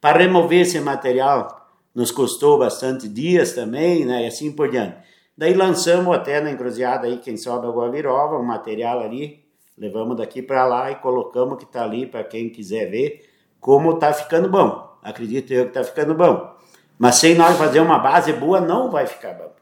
Para 0.00 0.18
remover 0.18 0.62
esse 0.62 0.80
material, 0.80 1.70
nos 1.94 2.10
custou 2.10 2.58
bastante 2.58 3.06
dias 3.06 3.52
também, 3.52 4.04
né, 4.04 4.24
e 4.24 4.26
assim 4.26 4.50
por 4.50 4.68
diante. 4.68 4.96
Daí 5.38 5.54
lançamos 5.54 6.12
até 6.12 6.40
na 6.40 6.50
encruzilhada 6.50 7.06
aí, 7.06 7.18
quem 7.18 7.36
sobe 7.36 7.68
a 7.68 7.70
Guavirova, 7.70 8.36
um 8.36 8.44
material 8.44 8.98
ali, 8.98 9.44
levamos 9.76 10.16
daqui 10.16 10.42
para 10.42 10.66
lá 10.66 10.90
e 10.90 10.96
colocamos 10.96 11.58
que 11.58 11.64
está 11.64 11.84
ali 11.84 12.06
para 12.06 12.24
quem 12.24 12.48
quiser 12.48 12.90
ver 12.90 13.30
como 13.60 13.92
está 13.92 14.12
ficando 14.12 14.48
bom. 14.48 14.98
Acredito 15.02 15.52
eu 15.52 15.64
que 15.64 15.70
está 15.70 15.84
ficando 15.84 16.14
bom. 16.14 16.54
Mas 16.98 17.16
sem 17.16 17.34
nós 17.34 17.56
fazer 17.56 17.80
uma 17.80 17.98
base 17.98 18.32
boa, 18.32 18.60
não 18.60 18.90
vai 18.90 19.06
ficar 19.06 19.34
bom. 19.34 19.52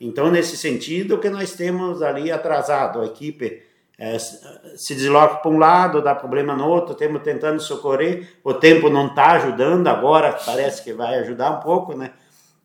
Então, 0.00 0.30
nesse 0.30 0.56
sentido, 0.56 1.18
que 1.18 1.30
nós 1.30 1.52
temos 1.52 2.02
ali 2.02 2.30
atrasado, 2.30 3.00
a 3.00 3.06
equipe 3.06 3.62
é, 3.98 4.18
se 4.18 4.94
desloca 4.94 5.36
para 5.36 5.50
um 5.50 5.58
lado, 5.58 6.02
dá 6.02 6.14
problema 6.14 6.54
no 6.54 6.68
outro, 6.68 6.94
temos 6.94 7.22
tentando 7.22 7.60
socorrer, 7.60 8.28
o 8.42 8.52
tempo 8.52 8.90
não 8.90 9.06
está 9.06 9.32
ajudando, 9.32 9.86
agora 9.86 10.36
parece 10.44 10.82
que 10.82 10.92
vai 10.92 11.18
ajudar 11.20 11.58
um 11.58 11.60
pouco, 11.60 11.96
né? 11.96 12.12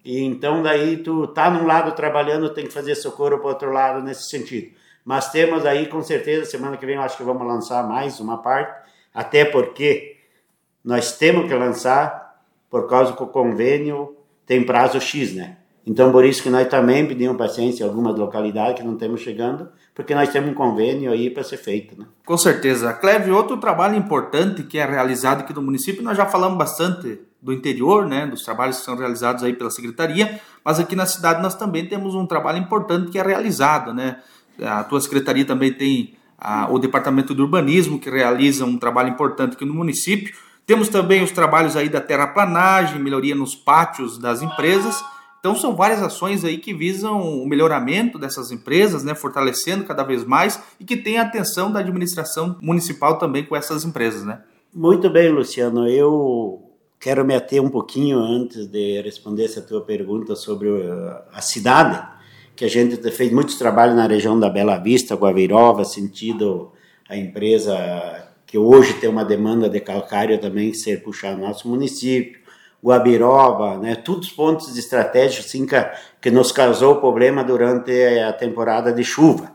E 0.03 0.23
então 0.23 0.63
daí 0.63 0.97
tu 0.97 1.27
tá 1.27 1.49
num 1.51 1.67
lado 1.67 1.91
trabalhando, 1.91 2.53
tem 2.53 2.65
que 2.65 2.73
fazer 2.73 2.95
socorro 2.95 3.37
para 3.37 3.49
outro 3.49 3.71
lado 3.71 4.01
nesse 4.01 4.29
sentido. 4.29 4.75
Mas 5.03 5.31
temos 5.31 5.65
aí 5.65 5.87
com 5.87 6.01
certeza 6.01 6.45
semana 6.45 6.77
que 6.77 6.85
vem 6.85 6.95
eu 6.95 7.01
acho 7.01 7.17
que 7.17 7.23
vamos 7.23 7.47
lançar 7.47 7.87
mais 7.87 8.19
uma 8.19 8.37
parte, 8.37 8.89
até 9.13 9.45
porque 9.45 10.17
nós 10.83 11.17
temos 11.17 11.47
que 11.47 11.53
lançar 11.53 12.39
por 12.69 12.87
causa 12.87 13.13
que 13.13 13.23
o 13.23 13.27
convênio 13.27 14.15
tem 14.45 14.63
prazo 14.63 14.99
X, 14.99 15.33
né? 15.33 15.57
Então 15.85 16.11
por 16.11 16.23
isso 16.23 16.43
que 16.43 16.49
nós 16.49 16.67
também 16.67 17.07
pedimos 17.07 17.37
paciência 17.37 17.83
em 17.83 17.87
algumas 17.87 18.15
localidades 18.15 18.79
que 18.79 18.85
não 18.85 18.93
estamos 18.93 19.21
chegando, 19.21 19.69
porque 19.95 20.13
nós 20.13 20.29
temos 20.29 20.51
um 20.51 20.53
convênio 20.53 21.11
aí 21.11 21.29
para 21.29 21.43
ser 21.43 21.57
feito. 21.57 21.99
Né? 21.99 22.05
Com 22.25 22.37
certeza. 22.37 22.93
Cleve, 22.93 23.31
outro 23.31 23.57
trabalho 23.57 23.95
importante 23.95 24.63
que 24.63 24.77
é 24.77 24.85
realizado 24.85 25.41
aqui 25.41 25.53
no 25.53 25.61
município, 25.61 26.03
nós 26.03 26.15
já 26.15 26.25
falamos 26.25 26.57
bastante 26.57 27.19
do 27.41 27.53
interior, 27.53 28.05
né, 28.05 28.27
dos 28.27 28.43
trabalhos 28.43 28.77
que 28.77 28.85
são 28.85 28.95
realizados 28.95 29.43
aí 29.43 29.53
pela 29.53 29.71
secretaria, 29.71 30.39
mas 30.63 30.79
aqui 30.79 30.95
na 30.95 31.05
cidade 31.05 31.41
nós 31.41 31.55
também 31.55 31.87
temos 31.87 32.13
um 32.13 32.25
trabalho 32.25 32.57
importante 32.57 33.09
que 33.09 33.17
é 33.17 33.23
realizado, 33.23 33.93
né? 33.93 34.21
A 34.61 34.83
tua 34.83 34.99
secretaria 35.01 35.45
também 35.45 35.73
tem 35.73 36.13
a, 36.37 36.71
o 36.71 36.79
departamento 36.79 37.35
de 37.35 37.41
urbanismo 37.41 37.99
que 37.99 38.09
realiza 38.09 38.65
um 38.65 38.77
trabalho 38.77 39.09
importante 39.09 39.53
aqui 39.53 39.65
no 39.65 39.73
município. 39.73 40.35
Temos 40.65 40.89
também 40.89 41.23
os 41.23 41.31
trabalhos 41.31 41.75
aí 41.75 41.89
da 41.89 41.99
terraplanagem, 41.99 43.01
melhoria 43.01 43.35
nos 43.35 43.55
pátios 43.55 44.17
das 44.17 44.41
empresas 44.41 45.03
então 45.39 45.55
são 45.55 45.75
várias 45.75 46.03
ações 46.03 46.43
aí 46.43 46.57
que 46.57 46.73
visam 46.73 47.21
o 47.21 47.47
melhoramento 47.47 48.19
dessas 48.19 48.51
empresas, 48.51 49.03
né, 49.03 49.15
fortalecendo 49.15 49.85
cada 49.85 50.03
vez 50.03 50.25
mais 50.25 50.61
e 50.79 50.83
que 50.83 50.97
tem 50.97 51.17
a 51.17 51.21
atenção 51.21 51.71
da 51.71 51.79
administração 51.79 52.57
municipal 52.61 53.17
também 53.17 53.45
com 53.45 53.55
essas 53.55 53.85
empresas, 53.85 54.25
né? 54.25 54.41
Muito 54.73 55.09
bem, 55.09 55.31
Luciano. 55.31 55.87
Eu 55.87 56.61
quero 56.99 57.23
me 57.23 57.33
ater 57.33 57.63
um 57.63 57.69
pouquinho 57.69 58.19
antes 58.19 58.67
de 58.67 59.01
responder 59.01 59.45
essa 59.45 59.61
tua 59.61 59.81
pergunta 59.81 60.35
sobre 60.35 60.69
a 61.33 61.41
cidade, 61.41 62.05
que 62.59 62.65
a 62.65 62.69
gente 62.69 62.97
fez 63.11 63.31
muitos 63.31 63.55
trabalhos 63.55 63.95
na 63.95 64.05
região 64.05 64.37
da 64.37 64.49
Bela 64.49 64.77
Vista, 64.77 65.15
Guavirova, 65.15 65.85
sentido 65.85 66.73
a 67.07 67.15
empresa 67.15 67.73
que 68.45 68.57
hoje 68.57 68.95
tem 68.95 69.09
uma 69.09 69.23
demanda 69.23 69.69
de 69.69 69.79
calcário 69.79 70.37
também 70.41 70.73
ser 70.73 71.01
puxar 71.01 71.37
no 71.37 71.47
nosso 71.47 71.69
município. 71.69 72.41
Guabiroba, 72.83 73.77
né, 73.77 73.95
todos 73.95 74.29
pontos 74.29 74.77
estratégicos 74.77 75.45
assim, 75.45 75.65
que, 75.65 75.75
que 76.19 76.29
nos 76.29 76.51
causou 76.51 76.97
problema 76.97 77.45
durante 77.45 77.93
a 78.19 78.33
temporada 78.33 78.91
de 78.91 79.05
chuva. 79.05 79.53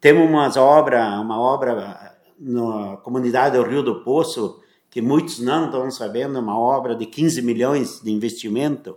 Temos 0.00 0.28
umas 0.28 0.56
obras, 0.56 1.06
uma 1.20 1.40
obra 1.40 2.16
na 2.36 2.96
comunidade 2.96 3.56
do 3.56 3.62
Rio 3.62 3.84
do 3.84 4.02
Poço, 4.02 4.60
que 4.90 5.00
muitos 5.00 5.38
não 5.38 5.66
estão 5.66 5.88
sabendo, 5.88 6.40
uma 6.40 6.58
obra 6.58 6.96
de 6.96 7.06
15 7.06 7.42
milhões 7.42 8.00
de 8.02 8.10
investimento, 8.10 8.96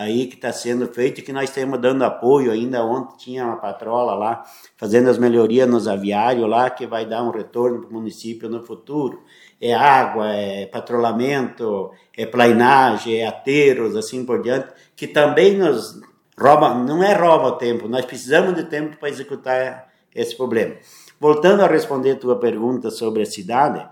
aí 0.00 0.26
que 0.26 0.34
está 0.34 0.50
sendo 0.50 0.86
feito 0.86 1.20
e 1.20 1.22
que 1.22 1.30
nós 1.30 1.50
estamos 1.50 1.78
dando 1.78 2.02
apoio 2.04 2.50
ainda. 2.50 2.82
Ontem 2.82 3.16
tinha 3.18 3.44
uma 3.44 3.56
patrola 3.56 4.14
lá 4.14 4.44
fazendo 4.74 5.10
as 5.10 5.18
melhorias 5.18 5.68
nos 5.68 5.86
aviários 5.86 6.48
lá 6.48 6.70
que 6.70 6.86
vai 6.86 7.04
dar 7.04 7.22
um 7.22 7.30
retorno 7.30 7.80
para 7.80 7.90
o 7.90 7.92
município 7.92 8.48
no 8.48 8.64
futuro. 8.64 9.22
É 9.60 9.74
água, 9.74 10.26
é 10.28 10.64
patrulhamento, 10.64 11.90
é 12.16 12.24
plainagem, 12.24 13.16
é 13.16 13.26
ateros, 13.26 13.94
assim 13.94 14.24
por 14.24 14.40
diante, 14.40 14.68
que 14.96 15.06
também 15.06 15.58
nos 15.58 16.00
rouba, 16.38 16.72
não 16.72 17.04
é 17.04 17.12
rouba 17.12 17.48
o 17.48 17.56
tempo, 17.58 17.86
nós 17.86 18.06
precisamos 18.06 18.54
de 18.54 18.64
tempo 18.64 18.96
para 18.96 19.10
executar 19.10 19.90
esse 20.14 20.34
problema. 20.34 20.76
Voltando 21.20 21.62
a 21.62 21.66
responder 21.66 22.12
a 22.12 22.16
tua 22.16 22.38
pergunta 22.38 22.90
sobre 22.90 23.20
a 23.20 23.26
cidade, 23.26 23.86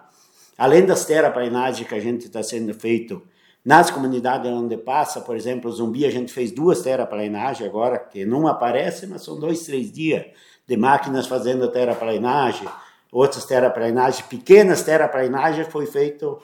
além 0.56 0.86
das 0.86 1.04
terraplainagens 1.04 1.86
que 1.86 1.94
a 1.94 2.00
gente 2.00 2.24
está 2.24 2.42
sendo 2.42 2.72
feito 2.72 3.22
nas 3.64 3.90
comunidades 3.90 4.50
onde 4.50 4.76
passa, 4.76 5.20
por 5.20 5.36
exemplo, 5.36 5.70
Zumbi, 5.70 6.06
a 6.06 6.10
gente 6.10 6.32
fez 6.32 6.50
duas 6.52 6.80
terraplainagens 6.80 7.68
agora, 7.68 7.98
que 7.98 8.24
não 8.24 8.46
aparece, 8.46 9.06
mas 9.06 9.22
são 9.22 9.38
dois, 9.38 9.64
três 9.64 9.92
dias 9.92 10.26
de 10.66 10.76
máquinas 10.76 11.26
fazendo 11.26 11.70
terraplanagem, 11.70 12.68
outras 13.10 13.44
terraplainagens, 13.44 14.22
pequenas 14.26 14.82
terraplainagens, 14.82 15.66
foi 15.68 15.86
feito 15.86 16.40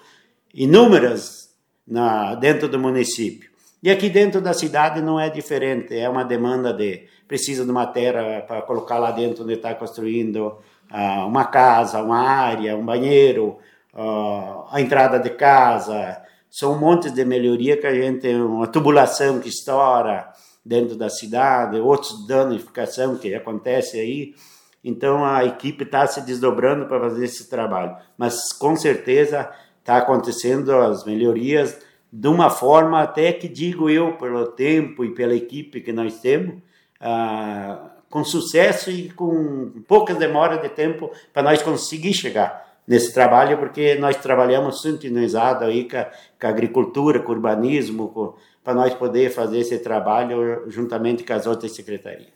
inúmeras 0.53 1.55
na, 1.87 2.35
dentro 2.35 2.69
do 2.69 2.79
município. 2.79 3.51
E 3.83 3.91
aqui 3.91 4.09
dentro 4.09 4.41
da 4.41 4.55
cidade 4.55 5.03
não 5.03 5.21
é 5.21 5.29
diferente, 5.29 5.95
é 5.95 6.09
uma 6.09 6.25
demanda 6.25 6.73
de 6.73 7.07
precisa 7.29 7.65
de 7.65 7.71
uma 7.71 7.87
terra 7.87 8.43
para 8.43 8.63
colocar 8.63 8.99
lá 8.99 9.11
dentro 9.11 9.45
onde 9.45 9.55
está 9.55 9.75
construindo 9.75 10.59
uh, 10.91 11.27
uma 11.27 11.45
casa, 11.47 12.03
uma 12.03 12.19
área, 12.19 12.77
um 12.77 12.85
banheiro, 12.85 13.59
uh, 13.93 14.65
a 14.71 14.81
entrada 14.81 15.19
de 15.19 15.31
casa, 15.31 16.24
são 16.55 16.75
um 16.75 16.79
monte 16.79 17.11
de 17.11 17.25
melhoria 17.25 17.77
que 17.77 17.85
a 17.85 17.93
gente 17.93 18.21
tem 18.21 18.41
uma 18.41 18.69
tubulação 18.69 19.41
que 19.41 19.49
estoura 19.49 20.31
dentro 20.65 20.95
da 20.95 21.09
cidade, 21.11 21.81
outros 21.81 22.29
danificação 22.29 23.17
que 23.17 23.35
acontece 23.35 23.99
aí. 23.99 24.37
Então 24.85 25.25
a 25.25 25.45
equipe 25.45 25.83
está 25.83 26.07
se 26.07 26.21
desdobrando 26.21 26.87
para 26.87 27.01
fazer 27.01 27.25
esse 27.25 27.51
trabalho, 27.51 27.97
mas 28.17 28.53
com 28.53 28.77
certeza 28.77 29.51
está 29.81 29.97
acontecendo 29.97 30.71
as 30.71 31.05
melhorias 31.05 31.77
de 32.13 32.29
uma 32.29 32.49
forma 32.49 33.03
até 33.03 33.33
que 33.33 33.49
digo 33.49 33.91
eu 33.91 34.17
pelo 34.17 34.47
tempo 34.47 35.05
e 35.05 35.13
pela 35.13 35.35
equipe 35.35 35.81
que 35.81 35.93
nós 35.93 36.21
temos, 36.21 36.63
ah, 37.01 37.91
com 38.09 38.23
sucesso 38.23 38.93
e 38.93 39.11
com 39.11 39.83
pouca 39.89 40.15
demora 40.15 40.59
de 40.59 40.69
tempo 40.69 41.11
para 41.33 41.43
nós 41.43 41.61
conseguir 41.63 42.15
chegar 42.15 42.64
nesse 42.87 43.13
trabalho, 43.13 43.59
porque 43.59 43.95
nós 43.97 44.17
trabalhamos 44.17 44.83
sintonizado 44.83 45.65
aí 45.65 45.89
com 45.89 45.97
a, 45.97 46.05
com 46.05 46.47
a 46.47 46.51
agricultura, 46.51 47.21
com 47.21 47.33
o 47.33 47.35
urbanismo, 47.35 48.37
para 48.63 48.75
nós 48.75 48.95
poder 48.95 49.31
fazer 49.31 49.59
esse 49.59 49.79
trabalho 49.79 50.65
juntamente 50.69 51.25
com 51.25 51.33
as 51.33 51.47
outras 51.47 51.73
secretarias. 51.73 52.29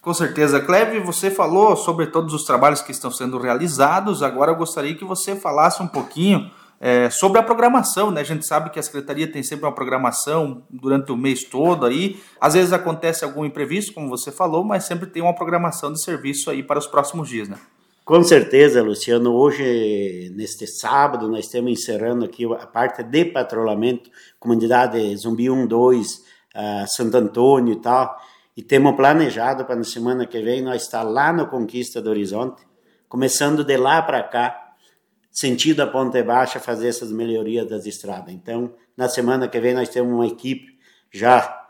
Com 0.00 0.14
certeza, 0.14 0.60
Cleve, 0.60 1.00
você 1.00 1.30
falou 1.32 1.76
sobre 1.76 2.06
todos 2.06 2.32
os 2.32 2.44
trabalhos 2.44 2.80
que 2.80 2.92
estão 2.92 3.10
sendo 3.10 3.38
realizados. 3.38 4.22
Agora 4.22 4.52
eu 4.52 4.56
gostaria 4.56 4.94
que 4.94 5.04
você 5.04 5.34
falasse 5.34 5.82
um 5.82 5.88
pouquinho 5.88 6.48
é, 6.80 7.10
sobre 7.10 7.40
a 7.40 7.42
programação, 7.42 8.12
né? 8.12 8.20
A 8.20 8.24
gente 8.24 8.46
sabe 8.46 8.70
que 8.70 8.78
a 8.78 8.82
secretaria 8.82 9.26
tem 9.26 9.42
sempre 9.42 9.66
uma 9.66 9.74
programação 9.74 10.62
durante 10.70 11.10
o 11.10 11.16
mês 11.16 11.42
todo 11.42 11.86
aí. 11.86 12.20
Às 12.40 12.54
vezes 12.54 12.72
acontece 12.72 13.24
algum 13.24 13.44
imprevisto, 13.44 13.92
como 13.92 14.08
você 14.08 14.30
falou, 14.30 14.62
mas 14.62 14.84
sempre 14.84 15.06
tem 15.08 15.22
uma 15.22 15.34
programação 15.34 15.92
de 15.92 16.00
serviço 16.00 16.50
aí 16.50 16.62
para 16.62 16.78
os 16.78 16.86
próximos 16.86 17.28
dias, 17.28 17.48
né? 17.48 17.56
Com 18.06 18.22
certeza, 18.22 18.84
Luciano. 18.84 19.34
Hoje, 19.34 20.32
neste 20.36 20.64
sábado, 20.64 21.28
nós 21.28 21.46
estamos 21.46 21.72
encerrando 21.72 22.24
aqui 22.24 22.44
a 22.44 22.64
parte 22.64 23.02
de 23.02 23.24
patrulhamento, 23.24 24.08
comunidade 24.38 25.16
Zumbi 25.16 25.50
1, 25.50 25.66
2, 25.66 26.12
uh, 26.14 26.20
Santo 26.86 27.16
Antônio 27.16 27.72
e 27.72 27.80
tal. 27.80 28.16
E 28.56 28.62
temos 28.62 28.94
planejado 28.94 29.64
para 29.64 29.74
na 29.74 29.82
semana 29.82 30.24
que 30.24 30.40
vem 30.40 30.62
nós 30.62 30.82
estar 30.82 31.02
lá 31.02 31.32
no 31.32 31.48
Conquista 31.48 32.00
do 32.00 32.08
Horizonte, 32.08 32.62
começando 33.08 33.64
de 33.64 33.76
lá 33.76 34.00
para 34.00 34.22
cá, 34.22 34.74
sentido 35.32 35.80
a 35.80 35.86
Ponte 35.88 36.22
Baixa, 36.22 36.60
fazer 36.60 36.86
essas 36.86 37.10
melhorias 37.10 37.68
das 37.68 37.86
estradas. 37.86 38.32
Então, 38.32 38.72
na 38.96 39.08
semana 39.08 39.48
que 39.48 39.58
vem 39.58 39.74
nós 39.74 39.88
temos 39.88 40.14
uma 40.14 40.28
equipe 40.28 40.78
já 41.12 41.65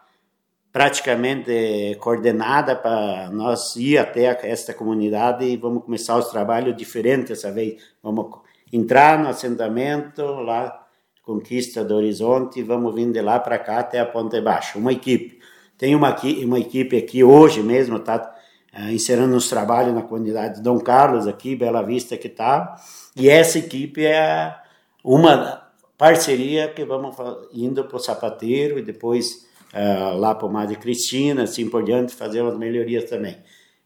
praticamente 0.76 1.97
coordenada 2.00 2.76
para 2.76 3.30
nós 3.30 3.75
ir 3.76 3.97
até 3.97 4.25
esta 4.47 4.75
comunidade 4.75 5.42
e 5.42 5.56
vamos 5.56 5.83
começar 5.83 6.18
os 6.18 6.28
trabalhos 6.28 6.76
diferentes 6.76 7.30
dessa 7.30 7.50
vez. 7.50 7.83
Vamos 8.02 8.40
entrar 8.71 9.18
no 9.18 9.26
assentamento 9.26 10.23
lá, 10.23 10.87
Conquista 11.23 11.83
do 11.83 11.95
Horizonte, 11.95 12.61
e 12.61 12.62
vamos 12.62 12.95
vir 12.95 13.11
de 13.11 13.23
lá 13.23 13.40
para 13.40 13.59
cá 13.59 13.78
até 13.78 14.00
a 14.00 14.04
Ponte 14.04 14.38
Baixa. 14.42 14.78
Uma 14.78 14.92
equipe. 14.92 15.38
Tem 15.78 15.95
uma, 15.95 16.14
uma 16.45 16.61
equipe 16.61 16.95
aqui 16.95 17.25
hoje 17.25 17.62
mesmo, 17.62 17.97
está 17.97 18.35
uh, 18.75 18.90
encerrando 18.90 19.35
os 19.35 19.49
trabalhos 19.49 19.95
na 19.95 20.02
comunidade 20.02 20.56
de 20.56 20.62
Dom 20.62 20.78
Carlos, 20.78 21.26
aqui, 21.26 21.56
Bela 21.56 21.80
Vista 21.80 22.18
que 22.18 22.28
está. 22.28 22.76
E 23.16 23.30
essa 23.30 23.59
equipe 23.59 24.04
é 24.04 24.54
uma 25.02 25.71
parceria 25.97 26.68
que 26.68 26.85
vamos 26.85 27.16
indo 27.50 27.83
para 27.85 27.97
o 27.97 27.99
Sapateiro 27.99 28.78
e 28.78 28.83
depois 28.83 29.46
uh, 29.76 30.16
lá 30.16 30.35
para 30.35 30.47
o 30.47 30.52
Madre 30.52 30.76
Cristina, 30.76 31.42
assim 31.42 31.68
por 31.68 31.85
diante, 31.85 32.14
fazer 32.14 32.40
umas 32.40 32.56
melhorias 32.56 33.04
também. 33.04 33.37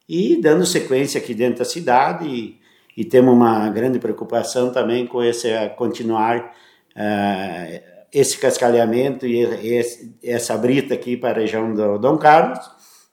E 0.09 0.40
dando 0.40 0.64
sequência 0.64 1.20
aqui 1.20 1.35
dentro 1.35 1.59
da 1.59 1.64
cidade 1.64 2.26
e, 2.26 2.59
e 2.97 3.04
temos 3.04 3.35
uma 3.35 3.68
grande 3.70 3.99
preocupação 3.99 4.73
também 4.73 5.06
com 5.06 5.23
esse 5.23 5.49
continuar 5.76 6.54
uh, 6.97 7.90
esse 8.12 8.38
cascalhamento 8.38 9.26
e 9.26 9.40
esse, 9.40 10.16
essa 10.23 10.56
brita 10.56 10.94
aqui 10.94 11.16
para 11.16 11.30
a 11.30 11.40
região 11.40 11.73
do 11.75 11.99
Dom 11.99 12.16
Carlos. 12.18 12.59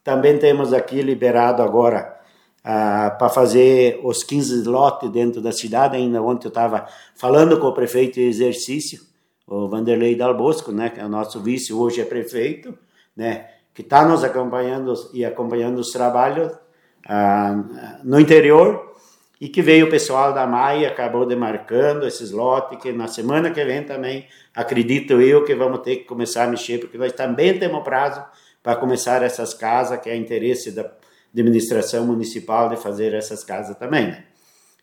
Também 0.03 0.37
temos 0.37 0.73
aqui 0.73 1.01
liberado 1.01 1.61
agora 1.61 2.15
para 2.63 3.29
fazer 3.29 3.99
os 4.03 4.23
15 4.23 4.67
lotes 4.67 5.09
dentro 5.09 5.39
da 5.39 5.51
cidade. 5.51 5.95
Ainda 5.95 6.21
ontem 6.21 6.47
eu 6.47 6.49
estava 6.49 6.87
falando 7.15 7.59
com 7.59 7.67
o 7.67 7.73
prefeito 7.73 8.19
em 8.19 8.27
exercício 8.27 8.99
o 9.47 9.69
Vanderlei 9.69 10.15
Dalbosco, 10.15 10.71
né, 10.73 10.89
que 10.89 10.99
é 10.99 11.05
o 11.05 11.09
nosso 11.09 11.39
vice, 11.39 11.71
hoje 11.71 12.01
é 12.01 12.05
prefeito, 12.05 12.77
né, 13.15 13.47
que 13.73 13.81
está 13.81 14.05
nos 14.05 14.23
acompanhando 14.23 14.93
e 15.13 15.23
acompanhando 15.23 15.79
os 15.79 15.91
trabalhos 15.91 16.51
ah, 17.07 17.63
no 18.03 18.19
interior 18.19 18.93
e 19.39 19.47
que 19.47 19.61
veio 19.61 19.85
o 19.85 19.89
pessoal 19.89 20.33
da 20.33 20.45
Maia, 20.45 20.89
acabou 20.89 21.25
demarcando 21.25 22.05
esses 22.05 22.31
lotes, 22.31 22.77
que 22.81 22.91
na 22.91 23.07
semana 23.07 23.51
que 23.51 23.63
vem 23.63 23.83
também, 23.83 24.27
acredito 24.53 25.21
eu, 25.21 25.45
que 25.45 25.55
vamos 25.55 25.79
ter 25.81 25.97
que 25.97 26.03
começar 26.05 26.45
a 26.45 26.47
mexer, 26.47 26.79
porque 26.79 26.97
nós 26.97 27.13
também 27.13 27.57
temos 27.57 27.83
prazo 27.83 28.23
para 28.61 28.75
começar 28.75 29.21
essas 29.21 29.53
casas, 29.53 30.01
que 30.01 30.09
é 30.09 30.15
interesse 30.15 30.71
da 30.71 30.91
administração 31.31 32.05
municipal 32.05 32.67
de 32.67 32.77
fazer 32.77 33.13
essas 33.13 33.43
casas 33.43 33.77
também, 33.77 34.07
né? 34.07 34.23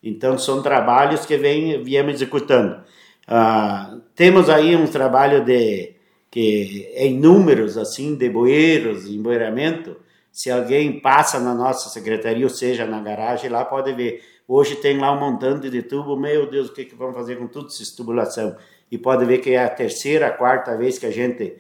Então, 0.02 0.38
são 0.38 0.62
trabalhos 0.62 1.24
que 1.24 1.36
vem, 1.36 1.82
viemos 1.82 2.14
executando. 2.14 2.84
Ah, 3.26 3.98
temos 4.14 4.50
aí 4.50 4.76
um 4.76 4.86
trabalho 4.86 5.44
de 5.44 5.94
que 6.30 6.92
em 6.96 7.18
números 7.18 7.78
assim 7.78 8.16
de 8.16 8.28
bueiros, 8.28 9.06
emboeiramento. 9.06 9.96
Se 10.32 10.50
alguém 10.50 11.00
passa 11.00 11.38
na 11.38 11.54
nossa 11.54 11.88
secretaria, 11.88 12.44
ou 12.44 12.50
seja, 12.50 12.84
na 12.84 13.00
garagem, 13.00 13.48
lá 13.48 13.64
pode 13.64 13.92
ver. 13.92 14.20
Hoje 14.48 14.76
tem 14.76 14.98
lá 14.98 15.12
um 15.12 15.20
montante 15.20 15.70
de 15.70 15.82
tubo. 15.82 16.16
Meu 16.16 16.50
Deus, 16.50 16.68
o 16.68 16.74
que, 16.74 16.84
que 16.84 16.94
vamos 16.96 17.14
fazer 17.14 17.36
com 17.36 17.46
tudo 17.46 17.68
essa 17.68 17.96
tubulação? 17.96 18.56
E 18.90 18.98
pode 18.98 19.24
ver 19.24 19.38
que 19.38 19.50
é 19.50 19.64
a 19.64 19.68
terceira, 19.70 20.26
a 20.26 20.30
quarta 20.32 20.76
vez 20.76 20.98
que 20.98 21.06
a 21.06 21.10
gente 21.10 21.56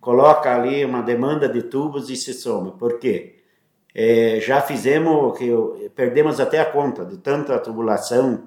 coloca 0.00 0.54
ali 0.54 0.84
uma 0.84 1.02
demanda 1.02 1.48
de 1.48 1.62
tubos 1.62 2.10
e 2.10 2.16
se 2.16 2.34
some. 2.34 2.72
Por 2.78 2.98
quê? 2.98 3.36
É, 3.94 4.38
já 4.40 4.60
fizemos 4.60 5.36
que 5.38 5.50
perdemos 5.96 6.38
até 6.38 6.60
a 6.60 6.66
conta 6.66 7.04
de 7.04 7.16
tanta 7.16 7.58
tubulação 7.58 8.46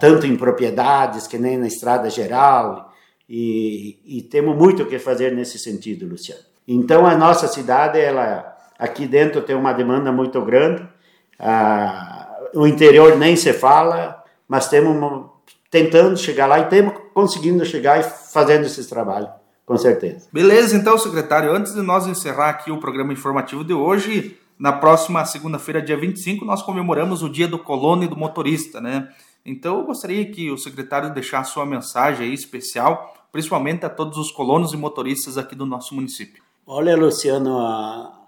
tanto 0.00 0.26
em 0.26 0.36
propriedades 0.36 1.26
que 1.26 1.38
nem 1.38 1.58
na 1.58 1.66
estrada 1.66 2.08
geral, 2.08 2.92
e, 3.28 3.98
e, 4.06 4.22
temos 4.22 4.56
muito 4.56 4.82
o 4.82 4.86
que 4.86 4.98
fazer 4.98 5.32
nesse 5.34 5.58
sentido, 5.58 6.06
Luciano. 6.06 6.40
Então, 6.66 7.06
a 7.06 7.14
nossa 7.14 7.46
cidade, 7.46 8.00
ela 8.00 8.56
aqui 8.78 9.06
dentro 9.06 9.42
tem 9.42 9.54
uma 9.54 9.72
demanda 9.72 10.10
muito 10.10 10.40
grande, 10.40 10.82
uh, 10.82 12.58
o 12.58 12.66
interior 12.66 13.18
nem 13.18 13.36
se 13.36 13.52
fala, 13.52 14.24
mas 14.48 14.68
temos 14.68 15.26
tentando 15.70 16.16
chegar 16.16 16.46
lá 16.46 16.60
e 16.60 16.66
temos 16.66 16.94
conseguindo 17.12 17.64
chegar 17.66 18.00
e 18.00 18.02
fazendo 18.02 18.64
esses 18.64 18.86
trabalhos. 18.86 19.30
Com 19.66 19.76
certeza. 19.76 20.26
Beleza, 20.32 20.74
então, 20.74 20.96
secretário, 20.96 21.52
antes 21.52 21.74
de 21.74 21.82
nós 21.82 22.06
encerrar 22.06 22.48
aqui 22.48 22.70
o 22.70 22.78
programa 22.78 23.12
informativo 23.12 23.62
de 23.62 23.74
hoje, 23.74 24.38
na 24.58 24.72
próxima 24.72 25.22
segunda-feira, 25.26 25.82
dia 25.82 25.96
25, 25.96 26.44
nós 26.46 26.62
comemoramos 26.62 27.22
o 27.22 27.28
Dia 27.28 27.46
do 27.46 27.58
Colono 27.58 28.04
e 28.04 28.08
do 28.08 28.16
Motorista, 28.16 28.80
né? 28.80 29.08
Então, 29.48 29.78
eu 29.78 29.86
gostaria 29.86 30.30
que 30.30 30.50
o 30.50 30.58
secretário 30.58 31.12
deixasse 31.14 31.52
sua 31.52 31.64
mensagem 31.64 32.34
especial, 32.34 33.14
principalmente 33.32 33.86
a 33.86 33.88
todos 33.88 34.18
os 34.18 34.30
colonos 34.30 34.74
e 34.74 34.76
motoristas 34.76 35.38
aqui 35.38 35.54
do 35.54 35.64
nosso 35.64 35.94
município. 35.94 36.42
Olha, 36.66 36.94
Luciano, 36.94 37.58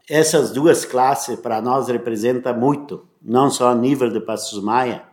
essas 0.09 0.51
duas 0.51 0.87
classes 0.87 1.39
para 1.39 1.61
nós 1.61 1.89
representam 1.89 2.59
muito, 2.59 3.07
não 3.21 3.51
só 3.51 3.69
a 3.69 3.75
nível 3.75 4.11
de 4.11 4.19
Passos 4.19 4.63
Maia, 4.63 5.05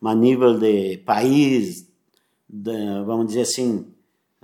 mas 0.00 0.12
a 0.12 0.16
nível 0.16 0.56
de 0.56 0.98
país, 0.98 1.88
de, 2.48 3.02
vamos 3.04 3.26
dizer 3.26 3.40
assim, 3.40 3.92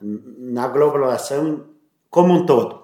na 0.03 0.67
globalização 0.67 1.65
como 2.11 2.35
um 2.35 2.45
todo. 2.45 2.83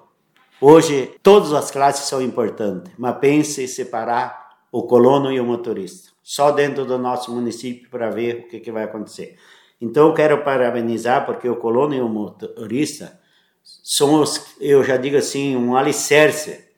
Hoje, 0.61 1.13
todas 1.21 1.51
as 1.51 1.69
classes 1.69 2.07
são 2.07 2.21
importantes, 2.21 2.93
mas 2.97 3.17
pense 3.17 3.63
em 3.63 3.67
separar 3.67 4.40
o 4.71 4.83
colono 4.83 5.31
e 5.31 5.39
o 5.39 5.45
motorista 5.45 6.11
só 6.23 6.51
dentro 6.51 6.85
do 6.85 6.97
nosso 6.97 7.33
município 7.33 7.89
para 7.89 8.09
ver 8.09 8.45
o 8.45 8.47
que, 8.47 8.59
que 8.59 8.71
vai 8.71 8.83
acontecer. 8.83 9.37
Então 9.79 10.07
eu 10.07 10.13
quero 10.13 10.43
parabenizar 10.43 11.25
porque 11.25 11.49
o 11.49 11.55
colono 11.55 11.93
e 11.93 12.01
o 12.01 12.07
motorista 12.07 13.19
são 13.63 14.21
os, 14.21 14.55
eu 14.59 14.83
já 14.83 14.97
digo 14.97 15.17
assim, 15.17 15.55
um 15.55 15.75
alicerce 15.75 16.69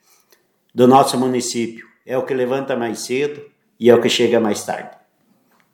do 0.73 0.87
nosso 0.87 1.17
município. 1.17 1.85
É 2.05 2.17
o 2.17 2.25
que 2.25 2.33
levanta 2.33 2.75
mais 2.75 2.99
cedo 2.99 3.45
e 3.79 3.89
é 3.89 3.95
o 3.95 4.01
que 4.01 4.09
chega 4.09 4.39
mais 4.39 4.65
tarde. 4.65 4.97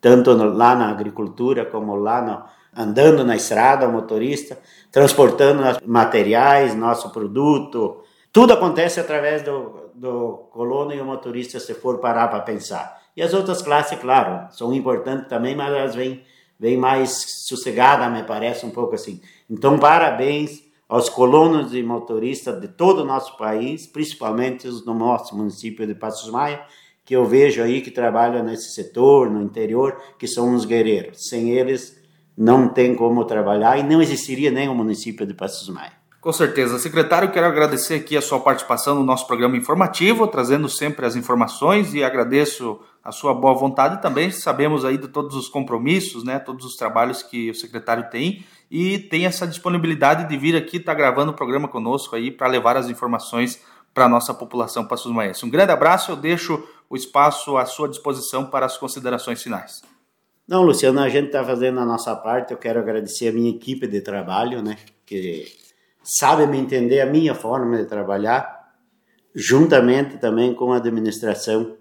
Tanto 0.00 0.32
lá 0.32 0.74
na 0.74 0.90
agricultura 0.90 1.64
como 1.64 1.94
lá 1.94 2.22
no, 2.22 2.44
andando 2.82 3.24
na 3.24 3.36
estrada, 3.36 3.88
o 3.88 3.92
motorista, 3.92 4.58
transportando 4.90 5.62
materiais, 5.86 6.74
nosso 6.74 7.10
produto. 7.10 8.02
Tudo 8.32 8.52
acontece 8.52 8.98
através 9.00 9.42
do, 9.42 9.79
do 10.00 10.48
colono 10.50 10.94
e 10.94 11.00
o 11.00 11.04
motorista, 11.04 11.60
se 11.60 11.74
for 11.74 11.98
parar 11.98 12.28
para 12.28 12.40
pensar. 12.40 12.98
E 13.14 13.20
as 13.20 13.34
outras 13.34 13.60
classes, 13.60 13.98
claro, 13.98 14.50
são 14.50 14.72
importantes 14.72 15.28
também, 15.28 15.54
mas 15.54 15.68
elas 15.74 15.94
vêm, 15.94 16.24
vêm 16.58 16.78
mais 16.78 17.46
sossegadas, 17.46 18.10
me 18.10 18.22
parece 18.22 18.64
um 18.64 18.70
pouco 18.70 18.94
assim. 18.94 19.20
Então, 19.48 19.78
parabéns 19.78 20.62
aos 20.88 21.10
colonos 21.10 21.74
e 21.74 21.82
motoristas 21.82 22.58
de 22.62 22.68
todo 22.68 23.00
o 23.00 23.04
nosso 23.04 23.36
país, 23.36 23.86
principalmente 23.86 24.66
os 24.66 24.82
do 24.82 24.94
nosso 24.94 25.36
município 25.36 25.86
de 25.86 25.94
Passos 25.94 26.30
Maia, 26.30 26.64
que 27.04 27.14
eu 27.14 27.26
vejo 27.26 27.62
aí 27.62 27.82
que 27.82 27.90
trabalham 27.90 28.42
nesse 28.42 28.72
setor, 28.72 29.28
no 29.28 29.42
interior, 29.42 30.00
que 30.18 30.26
são 30.26 30.48
uns 30.48 30.64
guerreiros. 30.64 31.28
Sem 31.28 31.50
eles, 31.50 32.00
não 32.34 32.68
tem 32.68 32.94
como 32.94 33.22
trabalhar 33.26 33.78
e 33.78 33.82
não 33.82 34.00
existiria 34.00 34.50
nem 34.50 34.66
o 34.66 34.74
município 34.74 35.26
de 35.26 35.34
Passos 35.34 35.68
Maia. 35.68 35.99
Com 36.20 36.32
certeza. 36.34 36.78
Secretário, 36.78 37.32
quero 37.32 37.46
agradecer 37.46 37.94
aqui 37.94 38.14
a 38.14 38.20
sua 38.20 38.40
participação 38.40 38.94
no 38.94 39.02
nosso 39.02 39.26
programa 39.26 39.56
informativo, 39.56 40.26
trazendo 40.26 40.68
sempre 40.68 41.06
as 41.06 41.16
informações 41.16 41.94
e 41.94 42.04
agradeço 42.04 42.78
a 43.02 43.10
sua 43.10 43.32
boa 43.32 43.54
vontade 43.54 44.02
também. 44.02 44.30
Sabemos 44.30 44.84
aí 44.84 44.98
de 44.98 45.08
todos 45.08 45.34
os 45.34 45.48
compromissos, 45.48 46.22
né, 46.22 46.38
todos 46.38 46.66
os 46.66 46.76
trabalhos 46.76 47.22
que 47.22 47.50
o 47.50 47.54
secretário 47.54 48.10
tem 48.10 48.44
e 48.70 48.98
tem 48.98 49.24
essa 49.24 49.46
disponibilidade 49.46 50.28
de 50.28 50.36
vir 50.36 50.54
aqui 50.54 50.76
estar 50.76 50.92
tá 50.92 50.98
gravando 50.98 51.32
o 51.32 51.34
programa 51.34 51.66
conosco 51.66 52.14
aí 52.14 52.30
para 52.30 52.48
levar 52.48 52.76
as 52.76 52.90
informações 52.90 53.62
para 53.94 54.04
a 54.04 54.08
nossa 54.08 54.34
população 54.34 54.86
Passos 54.86 55.10
Maense. 55.10 55.46
Um 55.46 55.50
grande 55.50 55.72
abraço, 55.72 56.12
eu 56.12 56.16
deixo 56.16 56.62
o 56.90 56.96
espaço 56.96 57.56
à 57.56 57.64
sua 57.64 57.88
disposição 57.88 58.44
para 58.44 58.66
as 58.66 58.76
considerações 58.76 59.42
finais. 59.42 59.80
Não, 60.46 60.62
Luciano, 60.62 61.00
a 61.00 61.08
gente 61.08 61.26
está 61.26 61.42
fazendo 61.42 61.80
a 61.80 61.86
nossa 61.86 62.14
parte. 62.14 62.52
Eu 62.52 62.58
quero 62.58 62.80
agradecer 62.80 63.28
a 63.28 63.32
minha 63.32 63.50
equipe 63.50 63.86
de 63.86 64.00
trabalho, 64.00 64.60
né, 64.60 64.76
que 65.06 65.46
sabe 66.02 66.46
me 66.46 66.58
entender 66.58 67.00
a 67.00 67.06
minha 67.06 67.34
forma 67.34 67.76
de 67.76 67.84
trabalhar, 67.84 68.72
juntamente 69.34 70.18
também 70.18 70.54
com 70.54 70.72
a 70.72 70.76
administração 70.76 71.76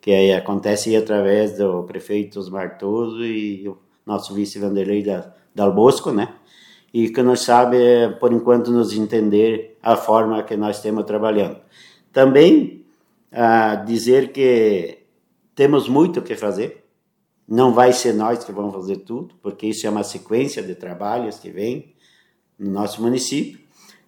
que 0.00 0.12
aí 0.12 0.32
acontece 0.32 0.96
através 0.96 1.58
do 1.58 1.82
prefeito 1.82 2.38
Osmar 2.38 2.78
Toso 2.78 3.22
e 3.24 3.68
o 3.68 3.76
nosso 4.06 4.32
vice 4.32 4.58
Vanderlei 4.58 5.02
da, 5.02 5.32
Dal 5.54 5.72
Bosco, 5.72 6.10
né? 6.10 6.34
E 6.92 7.10
que 7.10 7.22
nos 7.22 7.42
sabe, 7.42 7.76
por 8.18 8.32
enquanto, 8.32 8.70
nos 8.70 8.92
entender 8.92 9.78
a 9.82 9.96
forma 9.96 10.42
que 10.42 10.56
nós 10.56 10.76
estamos 10.76 11.04
trabalhando. 11.04 11.58
Também 12.12 12.84
a 13.30 13.76
dizer 13.76 14.32
que 14.32 15.00
temos 15.54 15.88
muito 15.88 16.18
o 16.18 16.22
que 16.22 16.34
fazer, 16.34 16.84
não 17.46 17.72
vai 17.72 17.92
ser 17.92 18.14
nós 18.14 18.42
que 18.42 18.52
vamos 18.52 18.74
fazer 18.74 18.98
tudo, 18.98 19.34
porque 19.42 19.66
isso 19.66 19.86
é 19.86 19.90
uma 19.90 20.02
sequência 20.02 20.62
de 20.62 20.74
trabalhos 20.74 21.38
que 21.38 21.50
vem 21.50 21.94
no 22.60 22.70
nosso 22.70 23.02
município. 23.02 23.58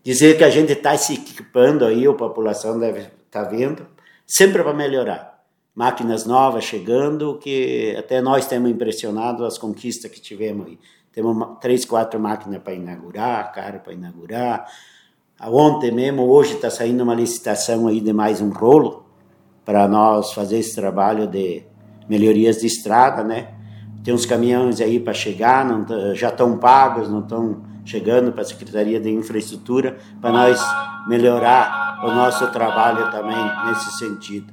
Dizer 0.04 0.36
que 0.36 0.44
a 0.44 0.50
gente 0.50 0.72
está 0.72 0.96
se 0.96 1.14
equipando 1.14 1.84
aí, 1.84 2.06
a 2.06 2.12
população 2.12 2.78
deve 2.78 3.00
estar 3.00 3.10
tá 3.30 3.42
vendo, 3.44 3.86
sempre 4.26 4.62
para 4.62 4.74
melhorar 4.74 5.32
máquinas 5.74 6.26
novas 6.26 6.64
chegando, 6.64 7.38
que 7.38 7.96
até 7.98 8.20
nós 8.20 8.46
temos 8.46 8.70
impressionado 8.70 9.44
as 9.44 9.56
conquistas 9.56 10.10
que 10.10 10.20
tivemos 10.20 10.66
aí. 10.66 10.78
Temos 11.12 11.58
três, 11.60 11.84
quatro 11.84 12.20
máquinas 12.20 12.62
para 12.62 12.74
inaugurar, 12.74 13.52
carro 13.52 13.80
para 13.80 13.92
inaugurar. 13.92 14.66
Ontem 15.40 15.90
mesmo, 15.90 16.28
hoje 16.28 16.54
está 16.54 16.70
saindo 16.70 17.02
uma 17.02 17.14
licitação 17.14 17.86
aí 17.86 18.00
de 18.00 18.12
mais 18.12 18.40
um 18.40 18.50
rolo 18.50 19.04
para 19.64 19.88
nós 19.88 20.32
fazer 20.32 20.58
esse 20.58 20.74
trabalho 20.74 21.26
de 21.26 21.64
melhorias 22.08 22.60
de 22.60 22.66
estrada, 22.66 23.22
né? 23.22 23.54
Tem 24.04 24.12
uns 24.12 24.26
caminhões 24.26 24.80
aí 24.80 24.98
para 24.98 25.12
chegar, 25.12 25.64
não, 25.64 26.14
já 26.14 26.28
estão 26.28 26.58
pagos, 26.58 27.08
não 27.08 27.20
estão 27.20 27.62
chegando 27.84 28.32
para 28.32 28.42
a 28.42 28.44
Secretaria 28.44 29.00
de 29.00 29.10
Infraestrutura 29.10 29.98
para 30.20 30.32
nós 30.32 30.60
melhorar 31.06 32.00
o 32.04 32.10
nosso 32.10 32.50
trabalho 32.50 33.10
também 33.10 33.66
nesse 33.66 33.98
sentido. 33.98 34.52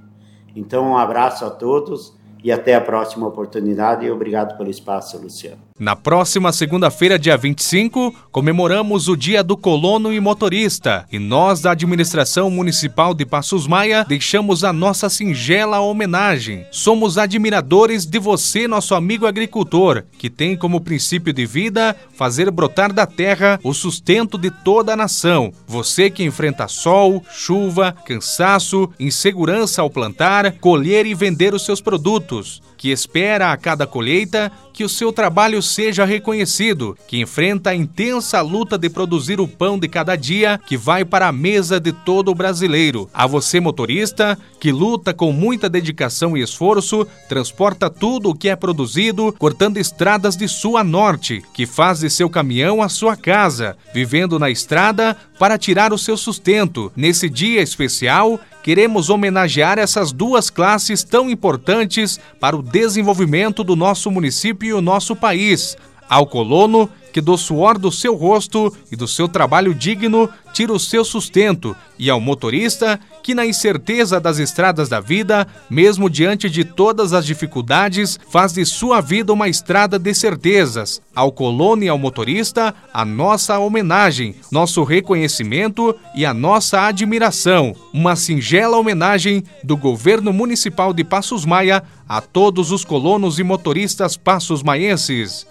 Então, 0.55 0.91
um 0.91 0.97
abraço 0.97 1.45
a 1.45 1.49
todos 1.49 2.17
e 2.43 2.51
até 2.51 2.75
a 2.75 2.81
próxima 2.81 3.27
oportunidade 3.27 4.05
e 4.05 4.11
obrigado 4.11 4.57
pelo 4.57 4.69
espaço, 4.69 5.17
Luciano. 5.17 5.68
Na 5.79 5.95
próxima 5.95 6.51
segunda-feira, 6.51 7.17
dia 7.17 7.37
25, 7.37 8.13
comemoramos 8.33 9.07
o 9.07 9.15
Dia 9.15 9.41
do 9.41 9.55
Colono 9.55 10.11
e 10.11 10.19
Motorista 10.19 11.05
e 11.09 11.17
nós, 11.17 11.61
da 11.61 11.71
Administração 11.71 12.51
Municipal 12.51 13.13
de 13.13 13.25
Passos 13.25 13.65
Maia, 13.65 14.05
deixamos 14.05 14.65
a 14.65 14.73
nossa 14.73 15.07
singela 15.07 15.79
homenagem. 15.79 16.65
Somos 16.69 17.17
admiradores 17.17 18.05
de 18.05 18.19
você, 18.19 18.67
nosso 18.67 18.93
amigo 18.93 19.25
agricultor, 19.25 20.03
que 20.17 20.29
tem 20.29 20.57
como 20.57 20.81
princípio 20.81 21.31
de 21.31 21.45
vida 21.45 21.95
fazer 22.13 22.51
brotar 22.51 22.91
da 22.91 23.05
terra 23.05 23.57
o 23.63 23.73
sustento 23.73 24.37
de 24.37 24.51
toda 24.51 24.91
a 24.91 24.97
nação. 24.97 25.53
Você 25.65 26.09
que 26.09 26.25
enfrenta 26.25 26.67
sol, 26.67 27.23
chuva, 27.31 27.95
cansaço, 28.05 28.89
insegurança 28.99 29.81
ao 29.81 29.89
plantar, 29.89 30.51
colher 30.59 31.05
e 31.05 31.15
vender 31.15 31.53
os 31.53 31.63
seus 31.63 31.79
produtos 31.79 32.61
que 32.79 32.89
espera 32.91 33.51
a 33.51 33.57
cada 33.57 33.85
colheita 33.85 34.49
que 34.73 34.85
o 34.85 34.89
seu 34.89 35.11
trabalho 35.11 35.61
seja 35.61 36.05
reconhecido, 36.05 36.97
que 37.05 37.19
enfrenta 37.19 37.71
a 37.71 37.75
intensa 37.75 38.39
luta 38.39 38.77
de 38.77 38.89
produzir 38.89 39.41
o 39.41 39.47
pão 39.47 39.77
de 39.77 39.89
cada 39.89 40.15
dia 40.15 40.57
que 40.65 40.77
vai 40.77 41.03
para 41.03 41.27
a 41.27 41.33
mesa 41.33 41.81
de 41.81 41.91
todo 41.91 42.31
o 42.31 42.33
brasileiro. 42.35 43.09
A 43.13 43.27
você, 43.27 43.59
motorista, 43.59 44.39
que 44.57 44.71
luta 44.71 45.13
com 45.13 45.33
muita 45.33 45.67
dedicação 45.67 46.37
e 46.37 46.41
esforço, 46.41 47.05
transporta 47.27 47.89
tudo 47.89 48.29
o 48.29 48.35
que 48.35 48.47
é 48.47 48.55
produzido, 48.55 49.35
cortando 49.37 49.75
estradas 49.75 50.37
de 50.37 50.47
sul 50.47 50.77
a 50.77 50.83
norte, 50.83 51.43
que 51.53 51.65
faz 51.65 51.99
de 51.99 52.09
seu 52.09 52.29
caminhão 52.29 52.81
a 52.81 52.87
sua 52.87 53.17
casa, 53.17 53.75
vivendo 53.93 54.39
na 54.39 54.49
estrada 54.49 55.17
para 55.37 55.57
tirar 55.57 55.91
o 55.91 55.97
seu 55.97 56.15
sustento. 56.15 56.89
Nesse 56.95 57.29
dia 57.29 57.61
especial, 57.61 58.39
queremos 58.69 59.09
homenagear 59.09 59.79
essas 59.79 60.11
duas 60.11 60.51
classes 60.51 61.03
tão 61.03 61.27
importantes 61.27 62.19
para 62.39 62.55
o 62.55 62.61
desenvolvimento 62.61 63.63
do 63.63 63.75
nosso 63.75 64.11
município 64.11 64.69
e 64.69 64.73
o 64.73 64.79
nosso 64.79 65.15
país. 65.15 65.75
Ao 66.07 66.27
colono, 66.27 66.87
que 67.11 67.21
do 67.21 67.37
suor 67.37 67.77
do 67.77 67.91
seu 67.91 68.15
rosto 68.15 68.75
e 68.91 68.95
do 68.95 69.07
seu 69.07 69.27
trabalho 69.27 69.73
digno 69.73 70.29
tira 70.53 70.73
o 70.73 70.79
seu 70.79 71.05
sustento, 71.05 71.75
e 71.97 72.09
ao 72.09 72.19
motorista, 72.19 72.99
que 73.21 73.35
na 73.35 73.45
incerteza 73.45 74.19
das 74.19 74.39
estradas 74.39 74.89
da 74.89 74.99
vida, 74.99 75.47
mesmo 75.69 76.09
diante 76.09 76.49
de 76.49 76.63
todas 76.63 77.13
as 77.13 77.25
dificuldades, 77.25 78.19
faz 78.29 78.53
de 78.53 78.65
sua 78.65 79.01
vida 79.01 79.31
uma 79.31 79.47
estrada 79.47 79.99
de 79.99 80.13
certezas. 80.13 81.01
Ao 81.13 81.31
colono 81.31 81.83
e 81.83 81.89
ao 81.89 81.97
motorista, 81.97 82.73
a 82.93 83.03
nossa 83.03 83.59
homenagem, 83.59 84.35
nosso 84.51 84.83
reconhecimento 84.83 85.95
e 86.15 86.25
a 86.25 86.33
nossa 86.33 86.81
admiração. 86.81 87.75
Uma 87.93 88.15
singela 88.15 88.77
homenagem 88.77 89.43
do 89.63 89.75
governo 89.77 90.31
municipal 90.33 90.93
de 90.93 91.03
Passos 91.03 91.45
Maia 91.45 91.83
a 92.07 92.21
todos 92.21 92.71
os 92.71 92.83
colonos 92.83 93.37
e 93.37 93.43
motoristas 93.43 94.17
passos 94.17 94.63
maienses. 94.63 95.45